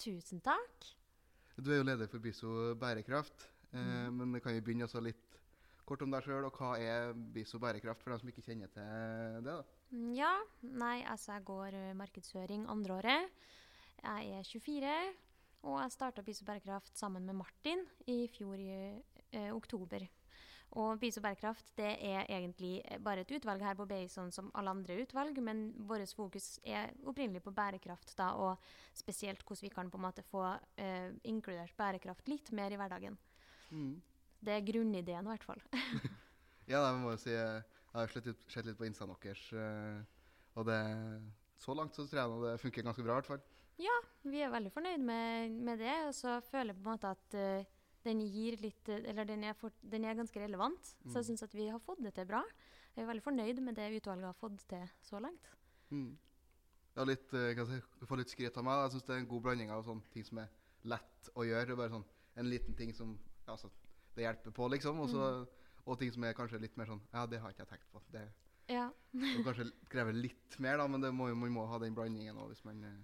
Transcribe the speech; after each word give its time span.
Tusen 0.00 0.40
takk. 0.44 0.86
Du 1.60 1.70
er 1.72 1.80
jo 1.82 1.84
leder 1.84 2.08
for 2.08 2.22
BISO 2.24 2.74
bærekraft. 2.80 3.48
Eh, 3.72 3.78
Mm. 3.80 4.16
Men 4.16 4.40
kan 4.42 4.54
jo 4.56 4.60
begynne 4.66 4.88
litt 5.04 5.36
kort 5.86 6.02
om 6.02 6.10
deg 6.10 6.24
sjøl, 6.24 6.44
og 6.48 6.56
hva 6.58 6.72
er 6.78 7.12
BISO 7.12 7.58
bærekraft, 7.58 8.02
for 8.02 8.10
dem 8.10 8.18
som 8.22 8.28
ikke 8.32 8.42
kjenner 8.42 8.70
til 8.72 8.82
det? 9.44 9.44
da? 9.44 9.62
Mm, 9.92 10.12
Ja, 10.14 10.32
nei, 10.62 11.02
altså 11.04 11.32
jeg 11.36 11.44
går 11.44 11.74
eh, 11.74 11.92
markedsføring 11.94 12.66
andre 12.68 12.94
året. 12.94 13.30
Jeg 14.02 14.30
er 14.38 14.42
24, 14.42 15.14
og 15.62 15.80
jeg 15.82 15.92
starta 15.92 16.22
Biso 16.22 16.44
bærekraft 16.44 16.96
sammen 16.96 17.26
med 17.26 17.34
Martin 17.36 17.84
i 18.06 18.26
fjor 18.32 18.54
i 18.56 19.02
eh, 19.32 19.50
oktober. 19.52 20.06
Og 20.78 21.00
Biso 21.02 21.22
bærekraft 21.24 21.66
det 21.78 21.96
er 22.06 22.28
egentlig 22.28 22.76
bare 23.02 23.24
et 23.24 23.32
utvalg 23.34 23.62
her 23.64 23.74
på 23.78 23.88
BI, 23.90 24.04
sånn 24.10 24.30
som 24.34 24.52
alle 24.54 24.70
andre 24.70 25.00
utvalg, 25.02 25.40
men 25.42 25.64
vårt 25.88 26.14
fokus 26.14 26.60
er 26.62 26.92
opprinnelig 27.02 27.42
på 27.42 27.54
bærekraft, 27.54 28.12
da, 28.18 28.30
og 28.38 28.62
spesielt 28.94 29.42
hvordan 29.42 29.66
vi 29.66 29.72
kan 29.74 29.90
på 29.90 29.98
en 29.98 30.04
måte 30.04 30.22
få 30.28 30.44
uh, 30.46 31.10
inkludert 31.26 31.74
bærekraft 31.78 32.30
litt 32.30 32.52
mer 32.54 32.70
i 32.70 32.78
hverdagen. 32.78 33.18
Mm. 33.74 33.96
Det 34.40 34.54
er 34.54 34.66
grunnideen, 34.70 35.26
i 35.26 35.34
hvert 35.34 35.48
fall. 35.48 35.64
Ja, 36.70 36.84
jeg 36.84 36.98
må 37.02 37.10
jo 37.10 37.18
si 37.18 37.32
eh, 37.34 37.62
jeg 37.90 37.98
har 37.98 38.12
sett 38.12 38.26
litt, 38.30 38.42
sett 38.46 38.66
litt 38.68 38.76
på 38.78 38.86
instaen 38.86 39.10
deres, 39.10 39.40
eh, 39.58 40.28
og 40.54 40.68
det, 40.68 40.76
så 41.58 41.74
langt 41.74 41.96
så 41.96 42.04
tror 42.06 42.20
jeg 42.20 42.42
det 42.44 42.52
funker 42.62 42.86
ganske 42.86 43.02
bra, 43.02 43.16
i 43.16 43.18
hvert 43.18 43.30
fall. 43.32 43.42
Ja, 43.80 43.96
Vi 44.22 44.42
er 44.44 44.52
veldig 44.52 44.70
fornøyd 44.70 45.02
med, 45.02 45.56
med 45.66 45.80
det, 45.82 45.96
og 46.06 46.14
så 46.14 46.36
føler 46.46 46.70
jeg 46.70 46.78
på 46.78 46.84
en 46.84 46.92
måte 46.92 47.10
at 47.10 47.36
eh, 47.40 47.68
den 48.04 48.20
litt 48.60 48.88
eh, 48.88 49.02
Eller 49.10 49.24
den 49.28 49.44
er, 49.44 49.52
for, 49.54 49.70
den 49.82 50.04
er 50.04 50.14
ganske 50.14 50.40
relevant, 50.40 50.84
så 51.06 51.20
jeg 51.20 51.24
Mm. 51.24 51.28
syns 51.28 51.42
at 51.42 51.54
vi 51.54 51.68
har 51.68 51.78
fått 51.78 52.02
det 52.02 52.14
til 52.14 52.26
bra. 52.26 52.42
Jeg 52.96 53.04
er 53.04 53.08
veldig 53.12 53.22
fornøyd 53.22 53.60
med 53.62 53.74
det 53.76 53.90
utvalget 54.00 54.24
har 54.24 54.32
fått 54.34 54.66
til 54.68 54.88
så 55.02 55.20
langt. 55.20 55.46
Mm. 55.90 56.16
Ja, 56.96 57.04
litt, 57.04 57.32
eh, 57.34 57.54
kan 57.54 57.66
jeg 57.70 57.82
får 58.08 58.16
litt 58.18 58.30
skryt 58.30 58.56
av 58.56 58.64
meg. 58.64 58.84
Jeg 58.84 58.92
syns 58.92 59.06
det 59.06 59.14
er 59.14 59.18
en 59.20 59.28
god 59.28 59.42
blanding 59.42 59.70
av 59.70 59.84
sånne 59.84 60.02
ting 60.12 60.24
som 60.24 60.38
er 60.38 60.48
lett 60.84 61.30
å 61.36 61.44
gjøre. 61.46 61.76
Bare 61.76 61.90
sånn 61.90 62.04
en 62.36 62.50
liten 62.50 62.74
ting 62.76 62.92
som 62.94 63.18
altså, 63.46 63.70
det 64.16 64.24
hjelper 64.24 64.50
på, 64.50 64.68
liksom. 64.70 64.98
Og, 65.00 65.08
mm. 65.10 65.46
og 65.86 65.98
ting 65.98 66.12
som 66.12 66.24
er 66.24 66.32
kanskje 66.34 66.60
litt 66.60 66.76
mer 66.76 66.86
sånn 66.86 67.00
Ja, 67.12 67.26
det 67.26 67.40
har 67.40 67.50
ikke 67.50 67.64
jeg 67.66 67.68
tenkt 67.74 67.90
på. 67.92 68.02
Det, 68.10 68.28
Ja. 68.68 68.90
det 69.12 69.44
kanskje 69.44 69.70
krever 69.88 70.12
litt 70.12 70.58
mer, 70.58 70.78
da, 70.78 70.86
men 70.86 71.00
det 71.00 71.12
må, 71.12 71.34
man 71.34 71.50
må 71.50 71.66
ha 71.66 71.78
den 71.78 71.94
blandingen 71.94 72.36
òg 72.36 72.48
hvis 72.52 72.64
man 72.64 72.82
eh, 72.84 72.98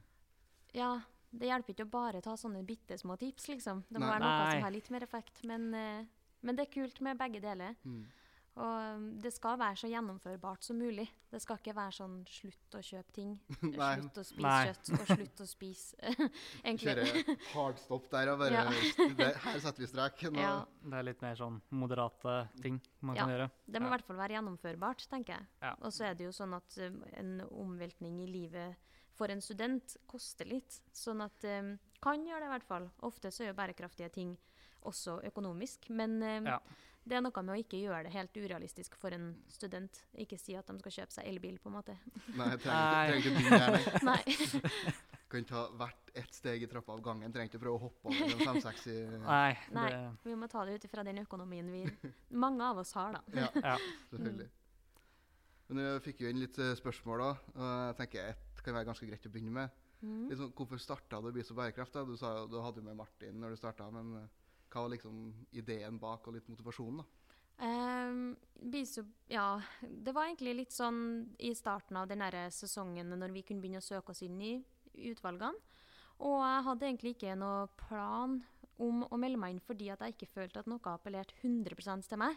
ja. 0.74 1.00
Det 1.30 1.48
hjelper 1.50 1.74
ikke 1.74 1.86
å 1.88 1.90
bare 1.90 2.20
ta 2.24 2.36
sånne 2.38 2.62
bitte 2.66 2.98
små 2.98 3.16
tips, 3.20 3.48
liksom. 3.48 3.84
Det 3.88 3.98
må 3.98 4.06
Nei. 4.06 4.12
være 4.14 4.22
noe 4.26 4.36
Nei. 4.44 4.52
som 4.54 4.62
har 4.68 4.76
litt 4.76 4.90
mer 4.94 5.02
effekt. 5.02 5.42
Men, 5.44 5.66
eh, 5.74 6.04
men 6.42 6.56
det 6.56 6.68
er 6.68 6.72
kult 6.80 7.00
med 7.00 7.18
begge 7.18 7.40
deler. 7.40 7.74
mm. 7.84 8.04
Og 8.56 8.94
um, 8.96 9.02
det 9.20 9.34
skal 9.34 9.58
være 9.60 9.76
så 9.76 9.88
gjennomførbart 9.90 10.64
som 10.64 10.78
mulig. 10.80 11.04
Det 11.28 11.42
skal 11.42 11.58
ikke 11.60 11.74
være 11.76 11.92
sånn 11.92 12.14
slutt 12.24 12.76
å 12.78 12.80
kjøpe 12.80 13.12
ting, 13.12 13.34
Nei. 13.60 13.90
slutt 14.00 14.16
å 14.16 14.24
spise 14.24 14.46
Nei. 14.46 14.70
kjøtt 14.70 14.92
og 14.94 15.10
slutt 15.10 15.42
å 15.44 15.48
spise. 15.50 16.12
Kjøre 16.86 17.04
hard 17.52 17.82
stopp 17.82 18.08
der 18.14 18.30
og 18.32 18.38
bare 18.40 18.54
Ja. 18.56 18.64
Her 19.44 19.60
setter 19.60 19.84
vi 19.84 19.90
streken. 19.90 20.40
Ja. 20.40 20.54
Det 20.86 20.96
er 21.02 21.04
litt 21.04 21.20
mer 21.26 21.36
sånn 21.36 21.60
moderate 21.68 22.38
ting 22.62 22.80
man 23.04 23.20
kan 23.20 23.34
gjøre. 23.34 23.50
Det 23.68 23.82
må 23.84 23.90
i 23.90 23.94
hvert 23.98 24.08
fall 24.08 24.22
være 24.24 24.38
gjennomførbart, 24.38 25.04
tenker 25.12 25.36
jeg. 25.36 25.48
Ja. 25.60 25.74
Og 25.82 25.92
så 25.92 26.08
er 26.08 26.16
det 26.16 26.24
jo 26.30 26.32
sånn 26.32 26.56
at 26.56 26.78
um, 26.80 27.02
en 27.12 27.36
omveltning 27.50 28.22
i 28.24 28.30
livet 28.38 28.95
for 29.16 29.32
en 29.32 29.40
student 29.44 29.96
koster 30.10 30.48
litt. 30.48 30.80
Sånn 30.92 31.22
at 31.24 31.44
um, 31.48 31.74
kan 32.04 32.24
gjøre 32.26 32.44
det 32.44 32.50
i 32.50 32.54
hvert 32.54 32.68
fall. 32.68 32.90
Ofte 33.08 33.32
så 33.32 33.44
er 33.46 33.52
jo 33.52 33.58
bærekraftige 33.58 34.10
ting 34.14 34.36
også 34.86 35.18
økonomisk. 35.30 35.88
Men 35.90 36.18
um, 36.22 36.46
Ja. 36.52 36.58
det 37.06 37.16
er 37.18 37.22
noe 37.24 37.42
med 37.42 37.54
å 37.56 37.58
ikke 37.62 37.80
gjøre 37.80 38.04
det 38.06 38.12
helt 38.14 38.36
urealistisk 38.36 38.94
for 39.00 39.14
en 39.16 39.32
student. 39.50 40.02
Ikke 40.14 40.38
si 40.38 40.54
at 40.58 40.66
de 40.68 40.78
skal 40.82 40.92
kjøpe 41.00 41.16
seg 41.16 41.26
elbil, 41.32 41.58
på 41.62 41.70
en 41.72 41.76
måte. 41.80 41.96
Nei, 42.36 42.50
jeg 42.54 42.62
trenger, 42.66 43.18
ikke 43.20 43.34
begynne 43.36 43.60
her, 43.66 44.00
nei. 44.06 44.22
Kan 45.32 45.42
ta 45.48 45.64
hvert 45.74 46.12
ett 46.14 46.36
steg 46.38 46.62
i 46.62 46.68
trappa 46.70 46.94
av 46.94 47.00
gangen. 47.02 47.32
Trenger 47.34 47.50
ikke 47.50 47.58
prøve 47.64 47.80
å 47.80 47.84
hoppe 47.88 48.12
over 48.12 48.28
en 48.36 48.44
fem-seks 48.46 48.84
i 48.92 48.98
Nei, 49.24 49.56
Nei. 49.74 49.88
det 49.90 50.28
Vi 50.30 50.36
må 50.38 50.46
ta 50.52 50.62
det 50.68 50.76
ut 50.78 50.84
ifra 50.86 51.02
den 51.08 51.18
økonomien 51.24 51.66
vi 51.72 51.80
mange 52.44 52.62
av 52.62 52.78
oss 52.84 52.92
har, 52.94 53.16
da. 53.18 53.24
Ja, 53.34 53.48
Ja. 53.72 53.74
selvfølgelig. 54.12 54.46
Men 55.66 55.80
jeg 55.82 56.02
fikk 56.04 56.20
jo 56.22 56.28
inn 56.30 56.38
litt 56.44 56.58
eh, 56.62 56.76
spørsmål, 56.78 57.24
da. 57.24 57.30
Og 57.58 57.66
jeg 57.88 57.96
tenker 57.98 58.28
ett 58.30 58.45
kan 58.66 58.76
være 58.76 58.90
ganske 58.90 59.08
greit 59.08 59.28
å 59.28 59.32
begynne 59.32 59.54
med. 59.54 59.84
Mm. 60.02 60.26
Sånn, 60.36 60.54
hvorfor 60.56 60.80
starta 60.82 61.20
du 61.24 61.30
Biso 61.34 61.56
bærekraft? 61.56 61.94
da? 61.96 62.04
Du 62.04 62.16
sa 62.20 62.32
du 62.50 62.58
hadde 62.60 62.82
jo 62.82 62.88
med 62.88 62.98
Martin 62.98 63.38
når 63.40 63.54
du 63.54 63.60
starta, 63.60 63.88
men 63.94 64.12
eh, 64.20 64.32
hva 64.72 64.84
var 64.84 64.92
liksom 64.92 65.30
ideen 65.56 66.00
bak 66.02 66.28
og 66.28 66.36
litt 66.36 66.50
motivasjonen? 66.52 67.00
da? 67.02 67.12
Um, 67.56 68.34
biso, 68.52 69.06
ja, 69.32 69.54
det 69.80 70.12
var 70.12 70.28
egentlig 70.28 70.58
litt 70.58 70.74
sånn 70.76 70.98
i 71.40 71.54
starten 71.56 71.96
av 71.96 72.10
den 72.10 72.20
sesongen 72.52 73.14
når 73.16 73.32
vi 73.32 73.46
kunne 73.48 73.64
begynne 73.64 73.80
å 73.80 73.86
søke 73.86 74.12
oss 74.12 74.20
inn 74.26 74.36
i 74.44 74.58
utvalgene. 75.08 75.56
Og 76.26 76.36
jeg 76.40 76.64
hadde 76.66 76.86
egentlig 76.88 77.14
ikke 77.16 77.36
noe 77.36 77.66
plan 77.80 78.38
om 78.80 79.02
å 79.08 79.18
melde 79.20 79.40
meg 79.40 79.54
inn 79.54 79.64
fordi 79.64 79.88
at 79.92 80.02
jeg 80.04 80.16
ikke 80.16 80.32
følte 80.34 80.60
at 80.60 80.68
noe 80.68 80.92
appellerte 80.92 81.36
100 81.42 82.04
til 82.08 82.20
meg. 82.20 82.36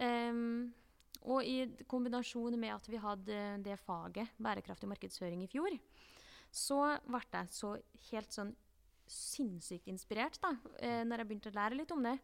Um, 0.00 0.74
og 1.24 1.44
i 1.44 1.66
kombinasjon 1.88 2.58
med 2.60 2.74
at 2.74 2.88
vi 2.92 3.00
hadde 3.00 3.38
det 3.64 3.78
faget, 3.80 4.28
bærekraftig 4.38 4.88
markedsføring, 4.90 5.42
i 5.44 5.48
fjor, 5.48 5.72
så 6.54 6.98
ble 7.08 7.20
jeg 7.32 7.48
så 7.50 7.74
helt 8.10 8.32
sånn 8.36 8.52
sinnssykt 9.10 9.88
inspirert 9.92 10.38
da, 10.40 10.54
eh, 10.80 11.02
når 11.04 11.20
jeg 11.22 11.28
begynte 11.30 11.50
å 11.52 11.56
lære 11.58 11.76
litt 11.80 11.90
om 11.92 12.02
det. 12.06 12.18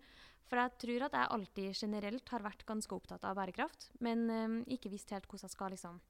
For 0.50 0.58
jeg 0.58 0.78
tror 0.82 1.02
at 1.06 1.12
jeg 1.18 1.30
alltid 1.36 1.74
generelt 1.84 2.28
har 2.32 2.42
vært 2.42 2.64
ganske 2.66 2.94
opptatt 2.96 3.24
av 3.28 3.36
bærekraft, 3.38 3.90
men 4.00 4.24
eh, 4.30 4.54
ikke 4.76 4.90
visst 4.92 5.10
helt 5.14 5.26
hvordan 5.28 5.46
jeg 5.48 5.54
skal 5.56 5.70
liksom 5.76 6.00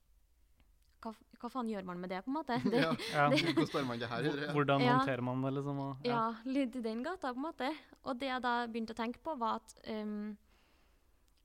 hva, 1.00 1.14
hva 1.40 1.48
faen 1.48 1.68
gjør 1.72 1.86
man 1.88 1.96
med 2.02 2.10
det, 2.12 2.18
på 2.26 2.28
en 2.28 2.36
måte? 2.36 2.58
Det, 2.70 2.76
Ja, 2.82 2.90
ja. 3.14 3.28
Hvordan 3.32 3.66
står 3.70 3.86
man 3.88 3.98
det 4.02 4.08
her? 4.10 4.26
Hvordan 4.52 4.82
Ja. 4.84 4.98
håndterer 4.98 5.22
man 5.24 5.40
det, 5.46 5.52
liksom? 5.56 5.78
Og, 5.80 6.04
ja, 6.04 6.24
litt 6.44 6.76
i 6.76 6.82
den 6.84 7.00
gata, 7.06 7.30
på 7.32 7.40
en 7.40 7.46
måte. 7.46 7.70
Og 8.04 8.18
det 8.20 8.28
jeg 8.28 8.42
da 8.44 8.52
begynte 8.68 8.92
å 8.92 8.98
tenke 9.00 9.22
på, 9.24 9.32
var 9.40 9.62
at 9.62 9.72
ehm, 9.88 10.36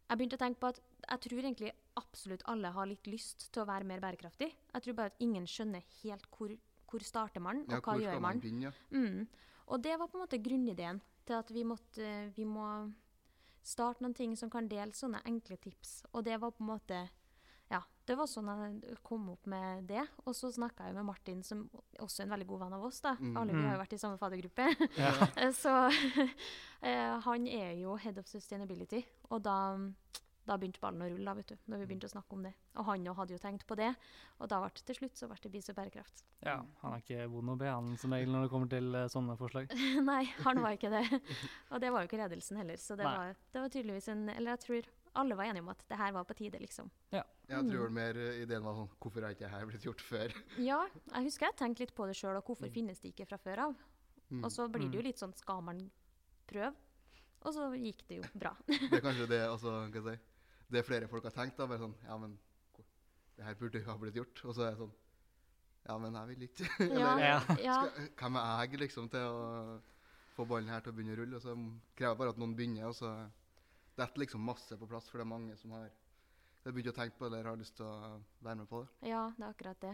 Jeg 0.06 0.18
begynte 0.20 0.38
å 0.38 0.42
tenke 0.44 0.62
på 0.62 0.70
at 0.70 0.80
jeg 1.06 1.22
tror 1.26 1.40
egentlig 1.42 1.72
absolutt 1.98 2.44
alle 2.52 2.70
har 2.76 2.86
litt 2.90 3.08
lyst 3.10 3.48
til 3.54 3.64
å 3.64 3.68
være 3.70 3.88
mer 3.90 4.04
bærekraftig. 4.04 4.52
Jeg 4.74 4.86
tror 4.86 4.98
bare 5.00 5.14
at 5.14 5.24
ingen 5.26 5.48
skjønner 5.50 5.82
helt 6.04 6.28
hvor, 6.36 6.54
hvor 6.92 7.06
starter 7.06 7.42
man, 7.42 7.64
og 7.66 7.74
Ja, 7.74 7.82
hva 7.82 7.98
gjør 8.02 8.20
man. 8.20 8.22
man 8.22 8.42
begynne? 8.44 8.70
Ja. 8.70 8.72
Mm. 8.92 9.28
Og 9.66 9.82
det 9.84 9.96
var 9.98 10.08
på 10.08 10.20
en 10.20 10.26
måte 10.28 10.42
grunnideen 10.46 11.02
til 11.26 11.34
at 11.34 11.50
vi 11.54 11.64
måtte 11.66 12.32
Vi 12.36 12.46
må 12.46 12.92
starte 13.66 14.04
noen 14.04 14.14
ting 14.14 14.36
som 14.38 14.50
kan 14.50 14.68
dele 14.70 14.94
sånne 14.94 15.24
enkle 15.26 15.58
tips. 15.58 16.04
Og 16.14 16.24
det 16.26 16.38
var 16.42 16.52
på 16.54 16.62
en 16.62 16.70
måte 16.70 17.00
Ja, 17.72 17.80
det 18.06 18.14
var 18.20 18.28
sånn 18.30 18.50
jeg 18.84 18.98
kom 19.03 19.30
opp 19.34 19.48
med 19.50 19.88
det. 19.90 20.03
Og 20.26 20.36
så 20.38 20.52
snakka 20.53 20.86
jeg 20.86 20.94
med 20.94 21.06
Martin, 21.08 21.42
som 21.44 21.64
også 22.00 22.22
er 22.22 22.28
en 22.28 22.34
veldig 22.36 22.48
god 22.48 22.59
venn 22.66 22.74
av 22.78 22.84
oss. 22.86 23.00
da. 23.02 23.16
Mm. 23.20 23.38
Alle 23.38 23.53
vi 23.53 23.62
har 23.62 23.72
Mm. 23.72 23.74
jo 23.74 23.81
vært 23.84 23.94
i 23.94 24.02
samme 24.03 24.18
fadergruppe. 24.22 24.68
Ja. 25.02 25.52
Så 25.64 25.72
eh, 26.81 27.20
han 27.25 27.48
er 27.48 27.74
jo 27.81 27.96
head 27.98 28.18
of 28.22 28.28
sustainability, 28.30 29.02
og 29.31 29.42
da, 29.44 29.56
da 30.46 30.58
begynte 30.62 30.80
ballen 30.84 31.02
å 31.02 31.09
rulle, 31.09 31.25
da, 31.25 31.34
vet 31.34 31.48
du, 31.48 31.56
når 31.72 31.81
vi 31.81 31.88
begynte 31.90 32.06
å 32.09 32.14
snakke 32.14 32.38
om 32.38 32.44
det. 32.46 32.52
Og 32.78 32.86
han 32.86 33.08
òg 33.09 33.18
hadde 33.18 33.34
jo 33.34 33.42
tenkt 33.42 33.66
på 33.66 33.78
det, 33.80 33.90
og 34.40 34.50
da 34.52 34.59
ble 34.62 34.70
det 34.78 34.86
til 34.86 35.00
slutt 35.00 35.18
så 35.18 35.30
ble 35.31 35.40
det 35.42 35.52
Bis 35.56 35.70
og 35.74 35.75
bærekraft. 35.80 36.22
ja. 36.46 36.59
Han 36.84 36.94
er 36.94 37.02
ikke 37.02 37.25
vond 37.34 37.50
å 37.50 37.58
be, 37.58 37.66
han 37.72 37.98
som 37.98 38.14
regel, 38.14 38.30
når 38.36 38.46
det 38.46 38.52
kommer 38.54 38.70
til 38.70 38.94
eh, 39.02 39.08
sånne 39.09 39.38
forslag. 39.42 39.74
Nei, 40.06 40.24
han 40.46 40.62
var 40.62 40.78
ikke 40.78 40.94
det. 40.94 41.04
Og 41.72 41.81
det 41.81 41.90
var 41.92 42.06
jo 42.06 42.12
ikke 42.12 42.22
ledelsen 42.22 42.62
heller, 42.62 42.78
så 42.78 42.96
det 43.00 43.06
var, 43.09 43.34
det 43.54 43.62
var 43.66 43.74
tydeligvis 43.74 44.12
en 44.14 44.30
Eller 44.30 44.54
jeg 44.54 44.64
tror 44.68 44.92
alle 45.16 45.36
var 45.38 45.46
enige 45.50 45.62
om 45.64 45.70
at 45.70 45.84
det 45.90 45.98
her 45.98 46.12
var 46.16 46.24
på 46.25 46.36
tide, 46.36 46.60
liksom. 46.60 46.89
Jeg 47.12 47.24
Mm. 47.50 47.69
tror 47.69 47.81
vel 47.84 47.92
mer 47.92 48.13
ideen 48.42 48.63
var 48.63 48.74
sånn 48.74 48.89
Hvorfor 49.00 49.22
har 49.22 49.31
ikke 49.36 49.50
dette 49.50 49.68
blitt 49.68 49.84
gjort 49.86 50.01
før? 50.01 50.34
Ja, 50.69 50.80
jeg 51.13 51.24
husker 51.28 51.45
jeg 51.48 51.56
tenkte 51.57 51.80
litt 51.86 51.95
på 51.95 52.07
det 52.07 52.16
sjøl, 52.16 52.38
og 52.38 52.44
hvorfor 52.45 52.69
finnes 52.74 53.00
det 53.00 53.13
ikke 53.13 53.28
fra 53.30 53.38
før 53.38 53.60
av? 53.68 53.75
Mm. 54.31 54.44
Og 54.44 54.51
så 54.51 54.68
blir 54.72 54.89
det 54.89 54.95
jo 54.98 55.01
Mm. 55.01 55.07
litt 55.07 55.19
sånn 55.22 55.36
skal 55.38 55.62
man 55.62 55.92
prøve? 56.48 56.74
Og 57.45 57.54
så 57.54 57.68
gikk 57.78 58.01
det 58.07 58.18
jo 58.18 58.24
bra. 58.39 58.56
Det 58.68 58.94
er 58.98 59.01
kanskje 59.06 59.28
det 59.30 59.42
også, 59.50 59.69
kan 59.92 59.92
skal 59.92 60.04
jeg 60.12 60.18
si, 60.18 60.24
det 60.72 60.86
flere 60.86 61.07
folk 61.07 61.24
har 61.24 61.31
tenkt. 61.31 61.57
da, 61.57 61.68
bare 61.68 61.80
sånn, 61.80 61.95
ja, 62.07 62.18
men 62.18 62.38
Det 63.38 63.44
her 63.45 63.54
burde 63.56 63.80
jo 63.84 63.86
ha 63.92 63.98
blitt 63.98 64.16
gjort. 64.16 64.45
Og 64.45 64.56
så 64.56 64.62
er 64.66 64.72
det 64.72 64.80
sånn 64.80 64.94
Ja, 65.88 65.98
men 66.00 66.13
jeg 66.16 66.28
vil 66.28 66.48
ikke. 66.48 66.66
Ja, 67.00 67.18
Ja. 67.19 67.56
ja. 67.62 67.86
Skal, 67.86 68.07
hvem 68.18 68.36
er 68.42 68.66
jeg 68.66 68.80
liksom 68.80 69.10
til 69.12 69.19
å 69.19 69.81
få 70.36 70.48
ballen 70.48 70.69
her 70.69 70.80
til 70.81 70.92
å 70.94 70.95
begynne 70.95 71.13
å 71.13 71.19
rulle? 71.19 71.36
Og 71.36 71.42
så 71.44 71.54
krever 71.95 72.10
jeg 72.16 72.18
bare 72.18 72.30
at 72.30 72.38
noen 72.42 72.56
begynner, 72.56 72.88
og 72.88 72.95
så 72.95 73.12
detter 73.97 74.19
liksom 74.24 74.44
masse 74.44 74.77
på 74.77 74.88
plass, 74.89 75.07
for 75.09 75.18
det 75.21 75.25
er 75.25 75.31
mange 75.36 75.56
som 75.57 75.71
har 75.77 75.89
har 76.65 76.74
begynt 76.74 76.89
å 76.89 76.95
tenke 76.97 77.18
på 77.19 77.27
det 77.30 77.38
eller 77.38 77.51
har 77.51 77.57
lyst 77.62 77.75
til 77.77 77.86
å 77.86 78.21
være 78.42 78.56
med 78.63 78.68
på 78.71 78.80
det. 78.81 79.09
Ja, 79.12 79.27
det 79.38 79.44
er 79.45 79.51
akkurat 79.53 79.81
det. 79.83 79.92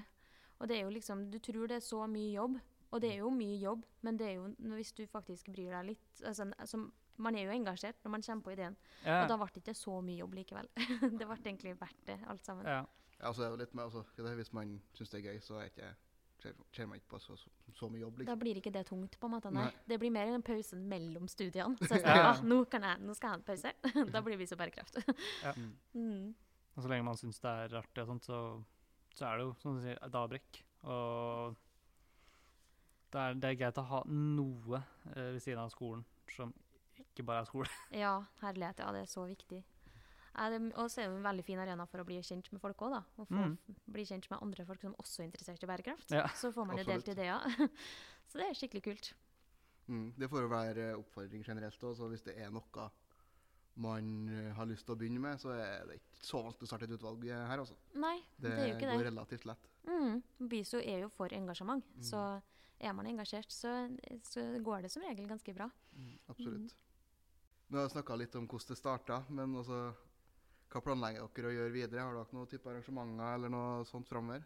Og 0.61 0.69
det 0.69 0.77
er 0.77 0.85
jo 0.85 0.93
liksom, 0.95 1.25
du 1.33 1.35
tror 1.43 1.67
det 1.67 1.81
er 1.81 1.83
så 1.83 2.05
mye 2.07 2.29
jobb, 2.31 2.55
og 2.91 3.01
det 3.03 3.09
er 3.11 3.17
jo 3.25 3.31
mye 3.35 3.57
jobb, 3.59 3.83
men 4.07 4.17
det 4.19 4.27
er 4.29 4.33
jo 4.37 4.45
hvis 4.77 4.93
du 4.95 5.01
faktisk 5.11 5.49
bryr 5.51 5.73
deg 5.75 5.89
litt 5.89 6.21
altså, 6.23 6.47
som, 6.65 6.85
Man 7.21 7.35
er 7.35 7.43
jo 7.43 7.51
engasjert 7.53 7.99
når 8.05 8.11
man 8.15 8.23
kommer 8.23 8.43
på 8.43 8.51
ideen, 8.55 8.75
Ja. 9.03 9.23
og 9.23 9.27
da 9.29 9.35
ble 9.37 9.49
det 9.53 9.61
ikke 9.61 9.75
så 9.77 9.97
mye 10.01 10.17
jobb 10.21 10.33
likevel. 10.33 10.69
det 11.19 11.27
ble 11.27 11.37
egentlig 11.43 11.75
verdt 11.81 12.05
det, 12.07 12.19
alt 12.31 12.45
sammen. 12.45 12.65
ja. 12.65 12.85
Ja, 13.19 13.27
altså, 13.27 13.41
det 13.41 13.47
er 13.47 13.51
jo 13.51 13.59
litt 13.61 13.73
med, 13.75 13.83
altså, 13.83 14.05
det 14.17 14.35
Hvis 14.39 14.53
man 14.53 14.81
syns 14.95 15.09
det 15.11 15.19
er 15.19 15.27
gøy, 15.33 15.39
så 15.45 15.59
er 15.59 15.67
ikke, 15.69 15.89
ser, 16.41 16.55
ser 16.75 16.87
man 16.89 16.99
ikke 16.99 17.13
på 17.13 17.19
så, 17.21 17.35
så, 17.37 17.89
mye 17.89 18.01
jobb. 18.01 18.17
Da 18.17 18.23
liksom. 18.23 18.39
blir 18.43 18.59
ikke 18.61 18.73
det 18.73 18.83
tungt, 18.89 19.17
på 19.19 19.29
en 19.29 19.33
måte. 19.35 19.51
Nei. 19.53 19.65
Nei. 19.69 19.87
Det 19.87 19.97
blir 20.01 20.13
mer 20.13 20.31
en 20.33 20.45
pausen 20.45 20.83
mellom 20.89 21.27
studiene. 21.31 21.77
Så 21.87 21.99
jeg 21.99 22.05
Ja. 22.05 22.31
ah, 22.31 22.43
nå, 22.45 22.63
kan 22.71 22.85
jeg, 22.87 23.01
nå 23.05 23.15
skal 23.17 23.27
jeg 23.27 23.33
ha 23.33 23.39
en 23.39 23.47
pause. 23.47 23.73
da 24.15 24.23
blir 24.25 24.39
vi 24.39 24.47
så 24.49 24.57
bærekraft. 24.59 25.01
Ja. 25.43 25.53
Mm. 25.57 25.73
mm. 25.93 26.35
Og 26.71 26.83
så 26.83 26.87
lenge 26.87 27.03
man 27.03 27.19
syns 27.19 27.41
det 27.43 27.51
er 27.51 27.73
artig, 27.81 28.03
og 28.03 28.07
sånt, 28.07 28.25
så, 28.25 28.37
så 29.17 29.27
er 29.27 29.37
det 29.37 29.45
jo 29.45 29.53
som 29.59 29.75
du 29.75 29.83
sier, 29.83 29.99
et 29.99 30.15
avbrekk. 30.15 30.61
Og 30.87 31.57
det 33.11 33.21
er, 33.21 33.39
det 33.43 33.49
er 33.49 33.57
greit 33.59 33.81
å 33.81 33.87
ha 33.89 34.01
noe 34.07 34.79
eh, 35.11 35.33
ved 35.35 35.41
siden 35.43 35.59
av 35.65 35.73
skolen 35.73 36.05
som 36.31 36.53
ikke 37.01 37.25
bare 37.27 37.43
er 37.43 37.49
skole. 37.49 37.67
Ja, 37.91 38.13
herlighet. 38.39 38.79
Ja, 38.79 38.91
det 38.95 39.03
er 39.03 39.11
så 39.11 39.25
viktig. 39.27 39.59
Og 40.35 40.87
så 40.89 41.01
er 41.01 41.09
det 41.09 41.17
en 41.17 41.23
veldig 41.25 41.43
fin 41.45 41.59
arena 41.59 41.85
for 41.85 41.99
å 42.01 42.05
bli 42.07 42.21
kjent 42.23 42.47
med 42.53 42.61
folk 42.61 42.77
òg, 42.77 42.91
da. 42.95 43.01
Og 43.19 43.27
få, 43.27 43.35
Mm. 43.35 43.57
bli 43.91 44.05
kjent 44.05 44.29
med 44.31 44.39
andre 44.41 44.65
folk 44.65 44.81
som 44.81 44.95
også 44.95 45.19
er 45.23 45.25
interessert 45.29 45.63
i 45.63 45.67
bærekraft. 45.67 46.11
Ja. 46.11 46.27
Så 46.29 46.51
får 46.53 46.65
man 46.67 46.77
jo 46.77 46.83
delt 46.87 47.07
ideer. 47.07 47.39
så 48.29 48.37
det 48.39 48.47
er 48.49 48.53
skikkelig 48.53 48.83
kult. 48.83 49.13
Mm, 49.89 50.13
det 50.17 50.29
får 50.29 50.41
jo 50.41 50.47
være 50.47 50.95
oppfordring 50.97 51.43
generelt 51.43 51.81
òg, 51.83 51.95
så 51.97 52.07
hvis 52.09 52.23
det 52.23 52.37
er 52.37 52.49
noe 52.51 52.89
man 53.75 54.27
eh, 54.29 54.53
har 54.53 54.65
lyst 54.67 54.85
til 54.85 54.95
å 54.95 54.99
begynne 54.99 55.19
med, 55.19 55.39
så 55.39 55.51
er 55.55 55.85
det 55.87 55.95
ikke 55.99 56.25
så 56.27 56.41
vanskelig 56.43 56.67
å 56.67 56.71
starte 56.71 56.83
et 56.87 56.95
utvalg 56.97 57.23
her, 57.27 57.57
altså. 57.57 57.75
Nei, 57.95 58.17
det, 58.37 58.49
Det, 58.49 58.51
er 58.59 58.67
jo 58.67 58.75
ikke 58.75 58.79
det. 58.79 58.89
det. 58.91 58.97
går 58.99 59.09
relativt 59.11 59.45
lett. 59.45 59.67
Mm. 59.87 60.23
BISO 60.51 60.77
er 60.79 60.99
jo 61.01 61.09
for 61.09 61.27
engasjement, 61.33 61.83
Mm. 61.95 62.03
så 62.03 62.41
er 62.79 62.93
man 62.93 63.05
engasjert, 63.07 63.49
så, 63.51 63.97
så 64.23 64.43
går 64.63 64.81
det 64.83 64.91
som 64.91 65.03
regel 65.03 65.27
ganske 65.27 65.53
bra. 65.55 65.69
Mm, 65.95 66.19
absolutt. 66.29 66.73
Vi 67.71 67.77
har 67.77 67.87
snakka 67.89 68.17
litt 68.17 68.35
om 68.35 68.47
hvordan 68.47 68.67
det 68.67 68.77
starta, 68.77 69.23
men 69.29 69.55
altså 69.55 69.93
hva 70.71 70.81
planlegger 70.85 71.29
dere 71.35 71.51
å 71.51 71.55
gjøre 71.57 71.75
videre? 71.75 72.05
Har 72.07 72.17
dere 72.17 72.37
noen 72.37 72.49
type 72.51 72.69
arrangementer 72.71 73.37
eller 73.37 73.53
noe 73.53 73.85
sånt 73.89 74.09
framover? 74.09 74.45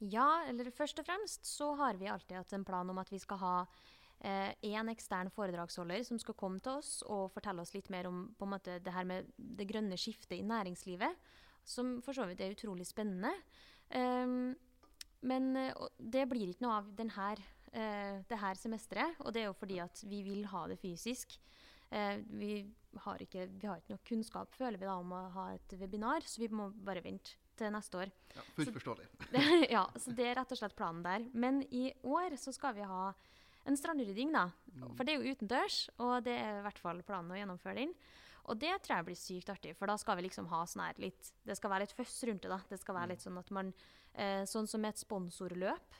Ja, 0.00 0.44
eller 0.48 0.70
først 0.72 1.02
og 1.02 1.08
fremst 1.08 1.48
så 1.48 1.74
har 1.76 1.98
vi 2.00 2.08
alltid 2.08 2.38
hatt 2.38 2.54
en 2.56 2.64
plan 2.64 2.88
om 2.88 3.00
at 3.02 3.10
vi 3.12 3.20
skal 3.20 3.40
ha 3.42 3.56
én 4.20 4.92
ekstern 4.92 5.30
foredragsholder 5.32 6.02
som 6.04 6.18
skal 6.20 6.36
komme 6.36 6.60
til 6.60 6.76
oss 6.76 6.98
og 7.08 7.30
fortelle 7.32 7.62
oss 7.64 7.72
litt 7.72 7.88
mer 7.88 8.04
om 8.10 8.26
på 8.36 8.44
en 8.44 8.52
måte, 8.52 8.74
det 8.84 8.92
her 8.92 9.06
med 9.08 9.30
det 9.36 9.64
grønne 9.70 9.96
skiftet 9.96 10.36
i 10.36 10.44
næringslivet, 10.44 11.16
som 11.64 11.94
for 12.04 12.16
så 12.16 12.26
vidt 12.28 12.42
er 12.44 12.52
utrolig 12.52 12.84
spennende. 12.88 13.32
Um, 13.88 14.52
men 15.26 15.56
eh, 15.56 15.86
det 15.98 16.26
blir 16.30 16.52
ikke 16.52 16.64
noe 16.64 16.78
av 16.80 16.92
denne, 16.96 17.12
her, 17.16 17.40
eh, 17.72 18.20
det 18.28 18.38
her 18.40 18.60
semesteret, 18.60 19.18
og 19.24 19.34
det 19.34 19.42
er 19.42 19.50
jo 19.50 19.56
fordi 19.58 19.80
at 19.82 20.04
vi 20.08 20.22
vil 20.26 20.46
ha 20.52 20.66
det 20.70 20.78
fysisk. 20.80 21.36
Eh, 21.90 22.20
vi, 22.38 22.52
har 23.04 23.18
ikke, 23.24 23.48
vi 23.60 23.66
har 23.66 23.80
ikke 23.80 23.94
noe 23.96 24.04
kunnskap, 24.06 24.52
føler 24.54 24.78
vi 24.78 24.86
da, 24.86 24.94
om 25.00 25.10
å 25.16 25.24
ha 25.34 25.48
et 25.56 25.72
webinar, 25.80 26.22
så 26.26 26.40
vi 26.42 26.48
må 26.54 26.68
bare 26.86 27.02
vente 27.02 27.34
til 27.58 27.72
neste 27.74 27.98
år. 27.98 28.12
Ja, 28.36 28.44
Fullt 28.56 28.72
forståelig. 28.78 29.08
ja, 29.74 29.82
så 29.98 30.14
det 30.16 30.30
er 30.30 30.38
rett 30.38 30.54
og 30.54 30.58
slett 30.60 30.76
planen 30.78 31.02
der. 31.04 31.26
Men 31.34 31.62
i 31.74 31.90
år 32.06 32.36
så 32.40 32.54
skal 32.56 32.74
vi 32.78 32.86
ha 32.86 33.10
en 33.68 33.76
strandrydding, 33.76 34.30
da. 34.32 34.46
For 34.96 35.04
det 35.04 35.12
er 35.14 35.20
jo 35.20 35.34
utendørs, 35.34 35.82
og 36.00 36.22
det 36.24 36.38
er 36.40 36.60
i 36.60 36.64
hvert 36.64 36.78
fall 36.80 37.02
planen 37.04 37.34
å 37.34 37.38
gjennomføre 37.40 37.82
den. 37.82 37.92
Og 38.50 38.56
det 38.58 38.70
tror 38.82 38.96
jeg 38.96 39.06
blir 39.10 39.18
sykt 39.20 39.50
artig, 39.52 39.74
for 39.76 39.90
da 39.90 39.98
skal 40.00 40.16
vi 40.16 40.24
liksom 40.24 40.46
ha 40.50 40.62
sånn 40.66 40.80
her 40.86 40.96
litt 40.98 41.28
Det 41.44 41.54
skal 41.58 41.70
være 41.74 41.84
litt 41.84 41.92
føss 41.94 42.14
rundt 42.30 42.46
det, 42.46 42.48
da. 42.50 42.56
Det 42.70 42.78
skal 42.80 42.96
være 42.96 43.12
litt 43.12 43.22
sånn 43.26 43.36
at 43.38 43.50
man 43.54 43.68
eh, 44.14 44.46
Sånn 44.48 44.66
som 44.70 44.86
et 44.88 44.98
sponsorløp. 44.98 45.98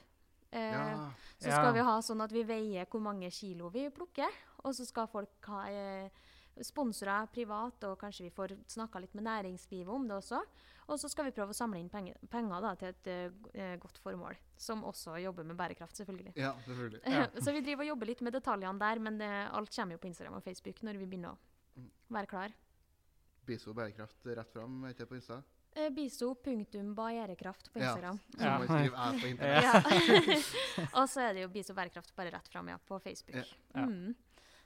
Eh, 0.50 0.72
Ja, 0.72 1.12
så 1.38 1.46
Ja. 1.52 1.58
skal 1.60 1.74
vi 1.76 1.84
ha 1.86 1.98
sånn 2.02 2.24
at 2.24 2.32
vi 2.34 2.42
veier 2.48 2.88
hvor 2.90 3.04
mange 3.04 3.28
kilo 3.30 3.68
vi 3.70 3.84
plukker, 3.94 4.32
og 4.64 4.74
så 4.74 4.84
skal 4.86 5.06
folk 5.08 5.46
ha 5.46 5.62
eh, 5.70 6.10
sponsorer 6.62 7.26
privat, 7.32 7.84
og 7.88 7.98
kanskje 8.00 8.24
vi 8.26 8.30
får 8.34 8.56
snakka 8.68 9.00
litt 9.00 9.14
med 9.14 9.24
næringslivet 9.24 9.88
om 9.94 10.06
det 10.08 10.16
også. 10.18 10.40
Og 10.90 10.98
så 10.98 11.08
skal 11.08 11.24
vi 11.28 11.30
prøve 11.36 11.54
å 11.54 11.56
samle 11.56 11.78
inn 11.78 11.88
penger, 11.88 12.16
penger 12.28 12.60
da, 12.64 12.72
til 12.74 12.88
et 12.88 13.06
eh, 13.06 13.30
eh, 13.54 13.76
godt 13.80 13.98
formål, 14.02 14.34
som 14.58 14.82
også 14.84 15.14
jobber 15.22 15.44
med 15.46 15.56
bærekraft, 15.56 15.96
selvfølgelig. 15.96 16.32
ja 16.36 16.50
selvfølgelig. 16.66 17.00
Ja. 17.06 17.28
så 17.44 17.52
vi 17.54 17.60
driver 17.62 17.84
og 17.86 17.92
jobber 17.92 18.06
litt 18.10 18.20
med 18.26 18.32
detaljene 18.34 18.78
der, 18.82 18.98
men 18.98 19.18
det, 19.22 19.30
alt 19.54 19.70
kommer 19.76 19.94
jo 19.94 20.02
på 20.02 20.10
Instagram 20.10 20.40
og 20.40 20.42
Facebook 20.42 20.82
når 20.82 20.98
vi 20.98 21.06
begynner 21.06 21.36
å 21.36 21.38
Mm. 21.78 21.86
være 22.10 22.26
klar. 22.26 22.52
Biso 23.46 23.72
bærekraft 23.72 24.26
rett 24.26 24.50
fram, 24.52 24.82
heter 24.88 25.04
det 25.04 25.08
på 25.08 25.14
Insta? 25.16 25.36
Biso.bærekraft 25.94 27.72
på 27.72 27.78
Ja. 27.80 27.92
Instagram. 27.92 28.18
Så 28.36 28.42
Ja. 28.44 28.58
man 28.58 28.66
skrive 28.68 28.96
æ 28.96 29.20
på 29.20 29.26
internett. 29.32 29.62
Ja. 29.62 30.88
og 31.00 31.08
så 31.08 31.20
er 31.28 31.32
det 31.34 31.42
jo 31.42 31.48
Biso 31.48 31.74
bærekraft 31.74 32.14
bare 32.16 32.30
rett 32.34 32.48
fram 32.48 32.68
ja, 32.68 32.76
på 32.78 32.98
Facebook. 33.00 33.36
Ja. 33.36 33.44
Ja. 33.74 33.86
Mm. 33.86 34.14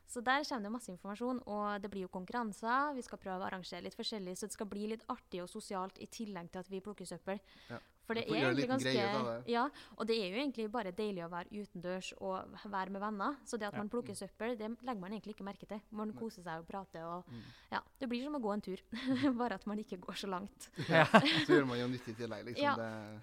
Så 0.06 0.20
der 0.20 0.44
kommer 0.44 0.68
det 0.68 0.72
masse 0.74 0.92
informasjon, 0.92 1.40
og 1.50 1.82
det 1.82 1.90
blir 1.90 2.04
jo 2.06 2.12
konkurranser. 2.12 2.92
Vi 2.94 3.02
skal 3.02 3.20
prøve 3.22 3.40
å 3.42 3.48
arrangere 3.48 3.82
litt 3.86 3.96
forskjellig, 3.98 4.36
så 4.38 4.46
det 4.48 4.56
skal 4.56 4.70
bli 4.70 4.86
litt 4.92 5.04
artig 5.12 5.42
og 5.42 5.50
sosialt 5.50 5.98
i 5.98 6.06
tillegg 6.12 6.52
til 6.52 6.62
at 6.62 6.70
vi 6.70 6.82
plukker 6.84 7.08
søppel. 7.08 7.40
Ja. 7.70 7.80
For 8.06 8.14
det 8.18 8.24
er 8.28 8.34
egentlig 8.36 8.68
ganske 8.68 8.92
det. 8.92 9.34
Ja, 9.48 9.62
og 9.96 10.06
det 10.08 10.16
er 10.20 10.28
jo 10.28 10.36
egentlig 10.42 10.66
bare 10.72 10.90
deilig 10.92 11.22
å 11.24 11.30
være 11.32 11.48
utendørs 11.62 12.10
og 12.20 12.52
være 12.68 12.90
med 12.92 13.00
venner. 13.00 13.36
Så 13.48 13.56
det 13.58 13.66
at 13.68 13.72
Ja. 13.74 13.78
man 13.80 13.88
plukker 13.88 14.14
søppel, 14.14 14.58
det 14.58 14.68
legger 14.84 15.00
man 15.00 15.12
egentlig 15.12 15.34
ikke 15.36 15.44
merke 15.46 15.66
til. 15.66 15.80
Man 15.90 16.12
koser 16.12 16.42
seg 16.44 16.58
og 16.60 16.66
prater 16.68 17.02
og 17.04 17.24
Mm. 17.24 17.40
Ja, 17.72 17.80
det 18.00 18.08
blir 18.08 18.22
som 18.24 18.34
å 18.36 18.40
gå 18.42 18.52
en 18.52 18.60
tur, 18.60 18.76
bare 19.40 19.54
at 19.54 19.66
man 19.66 19.78
ikke 19.78 19.96
går 19.98 20.14
så 20.14 20.28
langt. 20.28 20.68
Ja. 20.88 21.06
Så 21.06 21.48
gjør 21.56 21.66
man 21.66 21.78
jo 21.80 21.86
nyttig 21.88 22.12
i 22.12 22.18
tillegg, 22.20 22.44
liksom. 22.44 22.62
Ja. 22.62 22.74